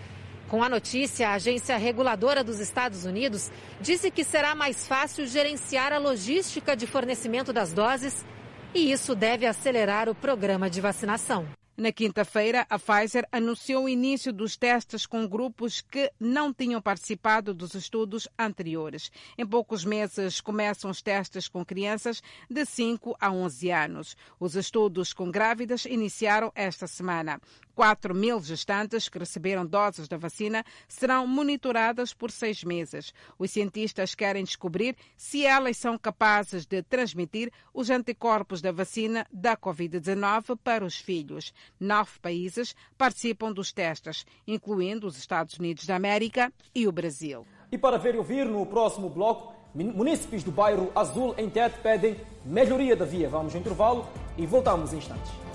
[0.49, 5.93] Com a notícia, a agência reguladora dos Estados Unidos disse que será mais fácil gerenciar
[5.93, 8.25] a logística de fornecimento das doses
[8.73, 11.47] e isso deve acelerar o programa de vacinação.
[11.77, 17.53] Na quinta-feira, a Pfizer anunciou o início dos testes com grupos que não tinham participado
[17.53, 19.13] dos estudos anteriores.
[19.37, 24.17] Em poucos meses, começam os testes com crianças de 5 a 11 anos.
[24.41, 27.39] Os estudos com grávidas iniciaram esta semana.
[27.77, 33.13] 4 mil gestantes que receberam doses da vacina serão monitoradas por seis meses.
[33.39, 39.59] Os cientistas querem descobrir se elas são capazes de transmitir os anticorpos da vacina da
[39.59, 41.53] Covid-19 para os filhos.
[41.79, 47.47] Nove países participam dos testes, incluindo os Estados Unidos da América e o Brasil.
[47.71, 52.17] E para ver e ouvir no próximo bloco, munícipes do bairro Azul em Tete pedem
[52.43, 53.29] melhoria da via.
[53.29, 54.09] Vamos ao intervalo
[54.39, 55.46] e voltamos em instantes.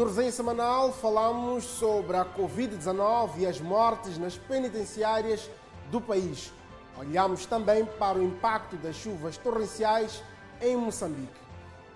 [0.00, 5.50] No resenha semanal falamos sobre a Covid-19 e as mortes nas penitenciárias
[5.90, 6.50] do país.
[6.98, 10.22] Olhamos também para o impacto das chuvas torrenciais
[10.58, 11.38] em Moçambique.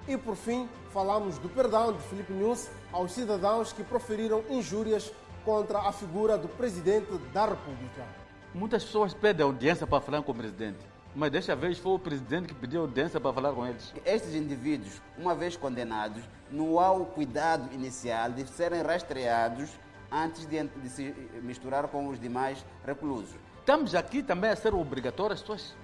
[0.06, 5.10] E por fim, falamos do perdão de Filipe Nunes aos cidadãos que proferiram injúrias
[5.42, 8.04] contra a figura do presidente da República.
[8.52, 10.93] Muitas pessoas pedem audiência para falar com o presidente.
[11.14, 13.94] Mas desta vez foi o presidente que pediu audiência para falar com eles.
[14.04, 19.70] Estes indivíduos, uma vez condenados, não há o cuidado inicial de serem rastreados
[20.10, 23.34] antes de, de se misturar com os demais reclusos.
[23.60, 25.74] Estamos aqui também a ser obrigatório as pessoas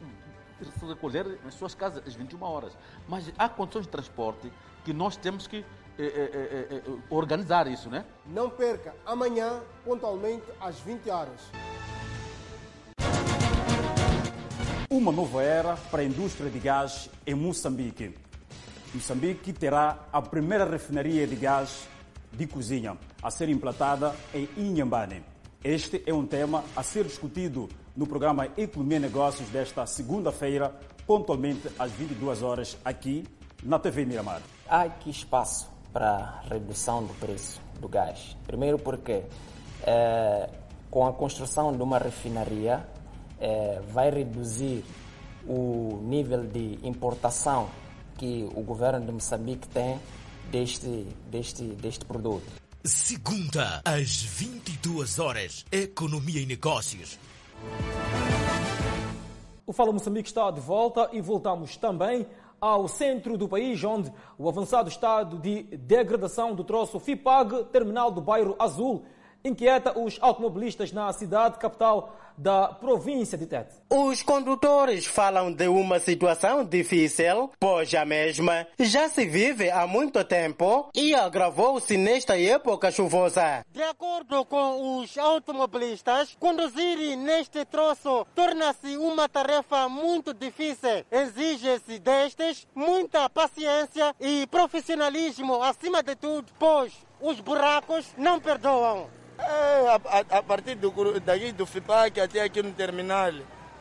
[0.79, 2.77] se recolher nas suas casas às 21 horas.
[3.09, 4.53] Mas há condições de transporte
[4.85, 5.65] que nós temos que
[5.99, 8.05] eh, eh, eh, organizar isso, né?
[8.27, 11.41] Não perca, amanhã, pontualmente às 20 horas.
[14.93, 18.13] Uma nova era para a indústria de gás em Moçambique.
[18.93, 21.87] Moçambique terá a primeira refinaria de gás
[22.33, 25.23] de cozinha a ser implantada em Inhambane.
[25.63, 30.75] Este é um tema a ser discutido no programa Economia e Negócios desta segunda-feira,
[31.07, 33.25] pontualmente às 22 horas, aqui
[33.63, 34.43] na TV Miramar.
[34.69, 38.37] Há aqui espaço para redução do preço do gás.
[38.45, 39.23] Primeiro porque
[39.87, 40.51] é,
[40.91, 42.85] com a construção de uma refinaria
[43.41, 44.85] é, vai reduzir
[45.47, 47.69] o nível de importação
[48.19, 49.99] que o governo de Moçambique tem
[50.51, 52.47] deste, deste, deste produto.
[52.85, 57.19] Segunda, às 22 horas, Economia e Negócios.
[59.67, 62.27] O Fala Moçambique está de volta e voltamos também
[62.61, 68.21] ao centro do país, onde o avançado estado de degradação do troço FIPAG, terminal do
[68.21, 69.05] bairro Azul,
[69.45, 73.75] inquieta os automobilistas na cidade capital da província de Tete.
[73.91, 80.25] Os condutores falam de uma situação difícil, pois a mesma já se vive há muito
[80.25, 83.65] tempo e agravou-se nesta época chuvosa.
[83.71, 91.05] De acordo com os automobilistas, conduzir neste troço torna-se uma tarefa muito difícil.
[91.11, 99.20] Exige-se destes muita paciência e profissionalismo acima de tudo, pois os buracos não perdoam.
[99.41, 103.33] É, a, a, partir do, daqui do FIPAC até aqui no terminal,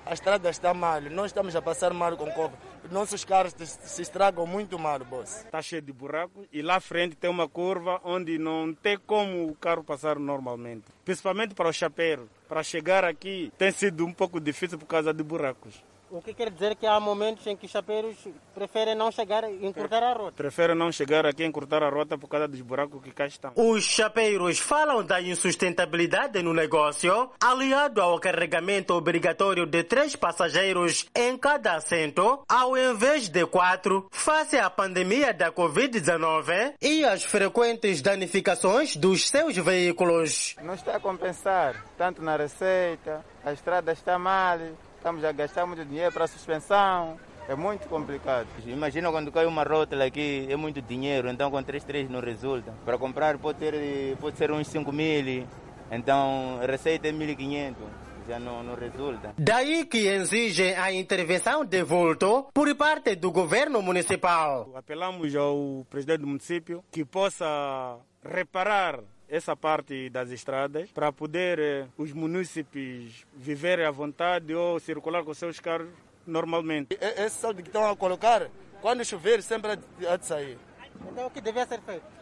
[0.06, 1.02] a estrada está mal.
[1.02, 2.58] Nós estamos a passar mal com cobra.
[2.92, 5.44] Nossos carros se estragam muito mal, boss.
[5.46, 9.56] Está cheio de buracos e lá frente tem uma curva onde não tem como o
[9.56, 10.86] carro passar normalmente.
[11.06, 12.28] Principalmente para o chapeiro.
[12.48, 15.84] Para chegar aqui tem sido um pouco difícil por causa de buracos.
[16.12, 18.18] O que quer dizer que há momentos em que os chapeiros
[18.56, 20.32] preferem não chegar e encurtar a rota.
[20.32, 23.52] Preferem não chegar aqui e encurtar a rota por causa dos buracos que cá estão.
[23.56, 31.38] Os chapeiros falam da insustentabilidade no negócio, aliado ao carregamento obrigatório de três passageiros em
[31.38, 38.96] cada assento, ao invés de quatro, face à pandemia da Covid-19 e às frequentes danificações
[38.96, 40.56] dos seus veículos.
[40.64, 44.58] Não está a compensar, tanto na receita, a estrada está mal,
[45.00, 47.18] Estamos a gastar muito dinheiro para a suspensão.
[47.48, 48.48] É muito complicado.
[48.68, 52.74] Imagina quando cai uma rótula aqui, é muito dinheiro, então com 3 3 não resulta.
[52.84, 55.48] Para comprar pode, ter, pode ser uns 5 mil,
[55.90, 57.76] então a receita é 1.500
[58.28, 59.34] já não, não, resulta.
[59.40, 64.70] Daí que exige a intervenção de volta por parte do governo municipal.
[64.76, 69.00] Apelamos ao presidente do município que possa reparar
[69.30, 75.34] essa parte das estradas para poder eh, os munícipes viverem à vontade ou circular com
[75.34, 75.90] seus carros
[76.26, 76.98] normalmente.
[77.00, 78.50] Esse saldo que estão a colocar,
[78.82, 79.72] quando chover, sempre
[80.08, 80.58] há de sair.
[81.12, 82.20] Então o que deve ser feito?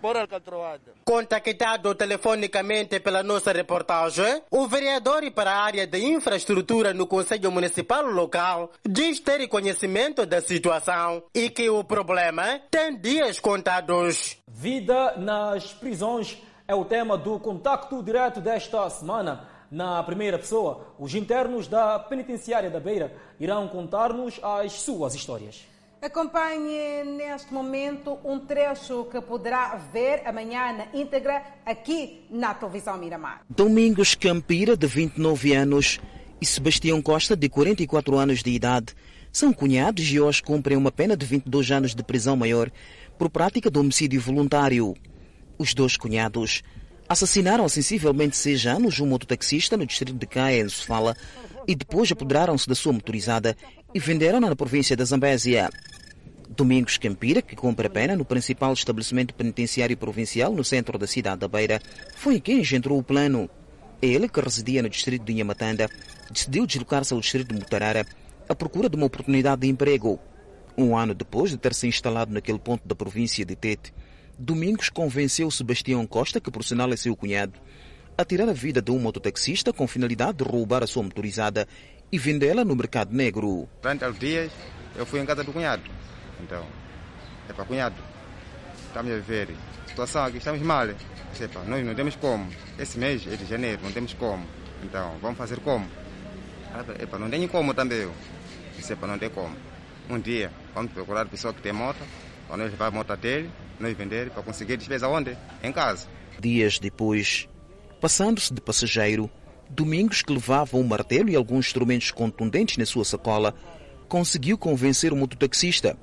[0.00, 0.94] Por alcatroada.
[1.04, 8.04] Contactado telefonicamente pela nossa reportagem, o vereador para a área de infraestrutura no Conselho Municipal
[8.04, 14.38] local diz ter conhecimento da situação e que o problema tem dias contados.
[14.58, 19.46] Vida nas prisões é o tema do contacto direto desta semana.
[19.70, 25.66] Na primeira pessoa, os internos da penitenciária da Beira irão contar-nos as suas histórias.
[26.00, 33.42] Acompanhe neste momento um trecho que poderá ver amanhã na íntegra aqui na televisão Miramar.
[33.50, 36.00] Domingos Campira, de 29 anos,
[36.40, 38.94] e Sebastião Costa, de 44 anos de idade,
[39.30, 42.70] são cunhados e hoje cumprem uma pena de 22 anos de prisão maior
[43.18, 44.94] por prática de homicídio voluntário.
[45.58, 46.62] Os dois cunhados
[47.08, 51.16] assassinaram sensivelmente seis anos um mototaxista no distrito de Caia, em Sofala,
[51.66, 53.56] e depois apoderaram-se da sua motorizada
[53.94, 55.70] e venderam-na na província da Zambésia.
[56.48, 61.40] Domingos Campira, que cumpre a pena no principal estabelecimento penitenciário provincial no centro da cidade
[61.40, 61.80] da Beira,
[62.14, 63.50] foi quem engendrou o plano.
[64.00, 65.88] Ele, que residia no distrito de Inhamatanda,
[66.30, 68.06] decidiu deslocar-se ao distrito de Mutarara
[68.48, 70.20] à procura de uma oportunidade de emprego.
[70.78, 73.94] Um ano depois de ter se instalado naquele ponto da província de Tete,
[74.38, 77.58] Domingos convenceu Sebastião Costa, que por sinal é seu cunhado,
[78.18, 81.66] a tirar a vida de um mototaxista com finalidade de roubar a sua motorizada
[82.12, 83.66] e vendê-la no mercado negro.
[83.80, 84.52] Durante os dias,
[84.94, 85.82] eu fui em casa do cunhado.
[86.42, 86.66] Então,
[87.48, 87.96] é para cunhado.
[88.88, 89.48] Estamos a viver.
[89.86, 90.86] Situação aqui, estamos mal.
[90.88, 92.50] Epa, nós não temos como.
[92.78, 94.44] Esse mês é de janeiro, não temos como.
[94.84, 95.86] Então, vamos fazer como?
[97.00, 98.00] Epa, não tem como também.
[98.00, 98.12] Eu.
[98.88, 99.56] Epa, não tem como.
[100.08, 101.96] Um dia, vamos procurar pessoa que tem moto,
[102.46, 103.50] para nós levar a moto dele,
[103.80, 105.34] nós vender, para conseguir despesa onde?
[105.62, 106.06] Em casa.
[106.38, 107.48] Dias depois,
[107.98, 109.30] passando-se de passageiro,
[109.70, 113.54] Domingos, que levava um martelo e alguns instrumentos contundentes na sua sacola,
[114.06, 115.96] conseguiu convencer o mototaxista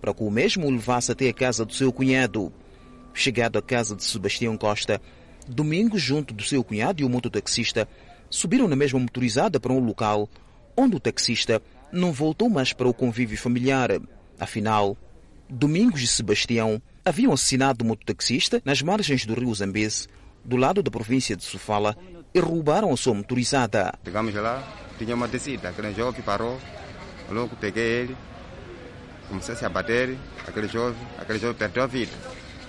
[0.00, 2.52] para que o mesmo o levasse até a casa do seu cunhado.
[3.12, 5.02] Chegado à casa de Sebastião Costa,
[5.48, 7.88] Domingos, junto do seu cunhado e o mototaxista,
[8.30, 10.28] subiram na mesma motorizada para um local
[10.76, 11.60] onde o taxista
[11.92, 13.90] não voltou mais para o convívio familiar.
[14.40, 14.96] Afinal,
[15.48, 20.08] Domingos e Sebastião haviam assassinado o mototaxista nas margens do rio Zambeze,
[20.44, 21.96] do lado da província de Sofala,
[22.34, 23.92] e roubaram a sua motorizada.
[24.04, 24.66] Chegamos lá,
[24.98, 26.58] tinha uma descida, aquele jovem parou,
[27.30, 28.16] logo peguei ele,
[29.28, 30.16] comecei a bater,
[30.46, 32.12] aquele jovem, aquele jovem perdeu a vida.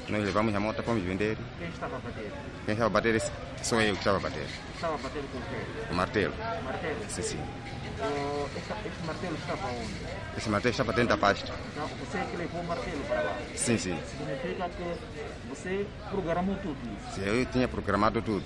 [0.10, 1.38] Nós levamos a moto, fomos vender.
[1.58, 2.32] Quem estava a bater?
[2.66, 3.22] Quem estava a bater
[3.62, 4.46] sou eu que estava a bater.
[4.76, 5.56] Estava a bater com o quê?
[5.92, 6.34] O martelo.
[6.64, 6.96] Martelo?
[7.08, 7.38] Sim, sim.
[7.38, 10.38] Uh, esse, esse martelo estava onde?
[10.38, 11.54] Esse martelo estava dentro da pasta.
[11.78, 13.38] Não, você é que levou o martelo para lá?
[13.56, 13.98] Sim, sim.
[14.06, 17.16] Significa que você programou tudo isso?
[17.16, 18.46] Sim, eu tinha programado tudo.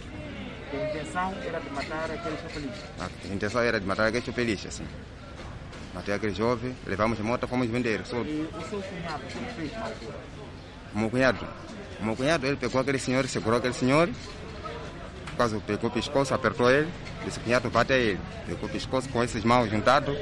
[0.71, 2.87] A intenção era de matar aquele chopelista?
[2.99, 4.85] A intenção era de matar aquele chopelista, sim.
[5.93, 8.05] Matei aquele jovem, levamos a moto, fomos vender.
[8.05, 8.17] Só...
[8.17, 10.17] E o seu cunhado, o que fez na altura?
[10.93, 11.47] O meu cunhado?
[11.99, 14.09] Meu cunhado, ele pegou aquele senhor, segurou aquele senhor,
[15.35, 16.89] quase pegou o pescoço, apertou ele,
[17.25, 18.19] disse, cunhado, bate a ele.
[18.45, 20.17] Pegou o pescoço com essas mãos juntadas,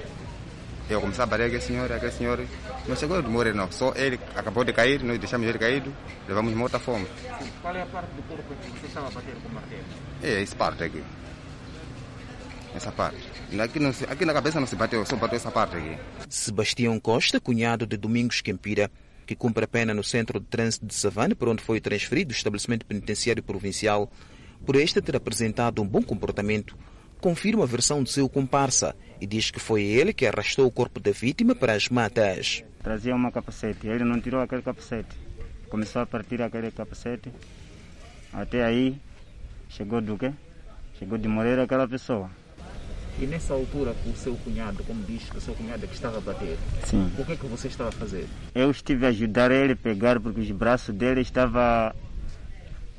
[0.89, 2.45] eu comecei a bater aquele senhor, aquele senhor
[2.87, 5.91] não chegou a morrer não, só ele acabou de cair, nós deixamos ele caído,
[6.27, 7.07] levamos moto a fome.
[7.39, 7.51] Sim.
[7.61, 9.83] Qual é a parte do corpo que você estava a bater com o martelo?
[10.21, 11.03] É, essa parte aqui.
[12.75, 13.17] Essa parte.
[13.59, 15.97] Aqui, não se, aqui na cabeça não se bateu, só bateu essa parte aqui.
[16.29, 18.91] Sebastião Costa, cunhado de Domingos Campira,
[19.25, 22.35] que cumpre a pena no Centro de Trânsito de Savana, para onde foi transferido do
[22.35, 24.11] estabelecimento penitenciário provincial,
[24.65, 26.77] por este ter apresentado um bom comportamento,
[27.19, 30.99] confirma a versão do seu comparsa e diz que foi ele que arrastou o corpo
[30.99, 32.63] da vítima para as matas.
[32.83, 35.15] Trazia uma capacete, ele não tirou aquele capacete.
[35.69, 37.31] Começou a partir aquele capacete.
[38.31, 38.99] Até aí,
[39.69, 40.31] chegou do quê?
[40.99, 42.29] Chegou de morrer aquela pessoa.
[43.17, 46.17] E nessa altura, o seu cunhado, como diz que o seu cunhado é que estava
[46.17, 47.09] a bater, Sim.
[47.17, 48.27] o que é que você estava a fazer?
[48.53, 51.93] Eu estive a ajudar ele a pegar, porque os braços dele estavam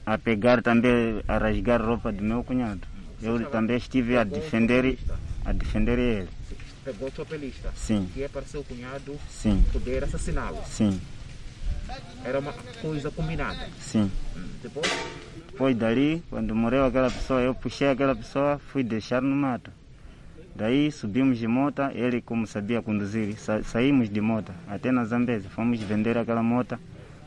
[0.07, 2.81] a pegar também, a rasgar roupa do meu cunhado.
[3.23, 4.99] Eu também estive a defender,
[5.45, 6.29] a defender ele.
[6.83, 7.71] Pegou o chopelista?
[7.75, 8.09] Sim.
[8.15, 9.63] Que é para seu cunhado Sim.
[9.73, 10.63] poder assassiná-lo?
[10.67, 11.01] Sim,
[12.25, 13.69] Era uma coisa combinada?
[13.81, 14.11] sim.
[14.37, 14.87] Hum, Depois?
[15.57, 19.71] Foi dali, quando morreu aquela pessoa, eu puxei aquela pessoa, fui deixar no mato.
[20.57, 25.51] Daí subimos de moto, ele como sabia conduzir, sa saímos de moto até na Zambesa.
[25.51, 26.79] Fomos vender aquela moto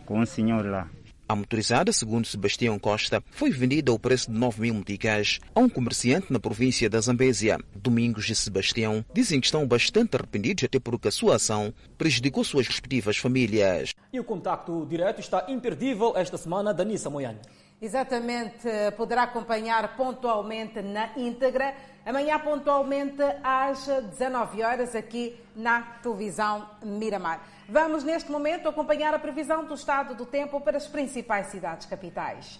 [0.04, 0.90] com um senhor lá.
[1.28, 5.70] A motorizada, segundo Sebastião Costa, foi vendida ao preço de 9 mil meticais a um
[5.70, 7.60] comerciante na província da Zambésia.
[7.76, 12.66] Domingos e Sebastião dizem que estão bastante arrependidos até porque a sua ação prejudicou suas
[12.66, 13.94] respectivas famílias.
[14.12, 17.38] E o contacto direto está imperdível esta semana da Nissa Moiane.
[17.82, 18.68] Exatamente,
[18.98, 21.74] poderá acompanhar pontualmente na íntegra,
[22.06, 27.40] amanhã pontualmente às 19 horas aqui na televisão Miramar.
[27.70, 32.60] Vamos neste momento acompanhar a previsão do estado do tempo para as principais cidades capitais.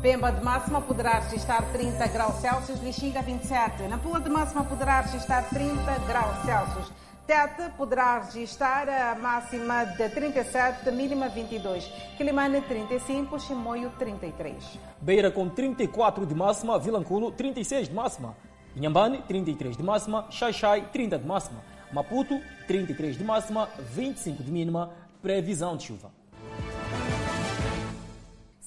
[0.00, 3.82] Pemba de máxima poderá registrar 30 graus Celsius, Lixinga 27.
[3.82, 6.90] Nampula de máxima poderá registrar 30 graus Celsius.
[7.30, 11.84] Tete poderá registrar a máxima de 37, mínima 22.
[12.16, 14.80] Quilimane 35, Chimoio 33.
[15.00, 18.36] Beira com 34 de máxima, Vilanculo 36 de máxima,
[18.74, 21.62] Inhambane 33 de máxima, Xaixai 30 de máxima,
[21.92, 24.90] Maputo 33 de máxima, 25 de mínima,
[25.22, 26.19] previsão de chuva.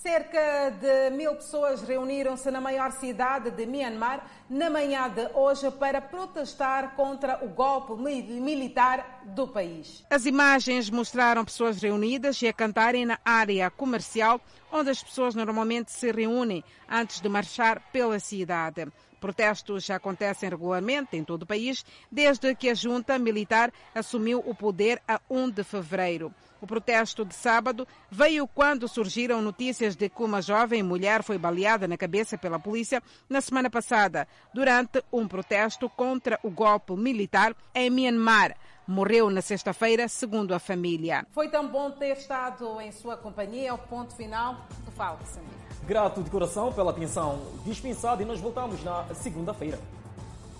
[0.03, 6.01] Cerca de mil pessoas reuniram-se na maior cidade de Myanmar na manhã de hoje para
[6.01, 10.03] protestar contra o golpe militar do país.
[10.09, 15.89] As imagens mostraram pessoas reunidas e a cantarem na área comercial, onde as pessoas normalmente
[15.89, 18.85] se reúnem antes de marchar pela cidade.
[19.23, 24.53] Protestos já acontecem regularmente em todo o país desde que a junta militar assumiu o
[24.53, 26.29] poder a 1 de fevereiro.
[26.59, 31.87] O protesto de sábado veio quando surgiram notícias de que uma jovem mulher foi baleada
[31.87, 37.89] na cabeça pela polícia na semana passada, durante um protesto contra o golpe militar em
[37.89, 38.57] Myanmar.
[38.85, 41.25] Morreu na sexta-feira, segundo a família.
[41.31, 43.69] Foi tão bom ter estado em sua companhia.
[43.69, 45.62] É o ponto final do Fala, Samir.
[45.85, 49.79] Grato de coração pela atenção dispensada e nós voltamos na segunda-feira.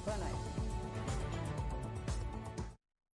[0.06, 0.43] Boa noite.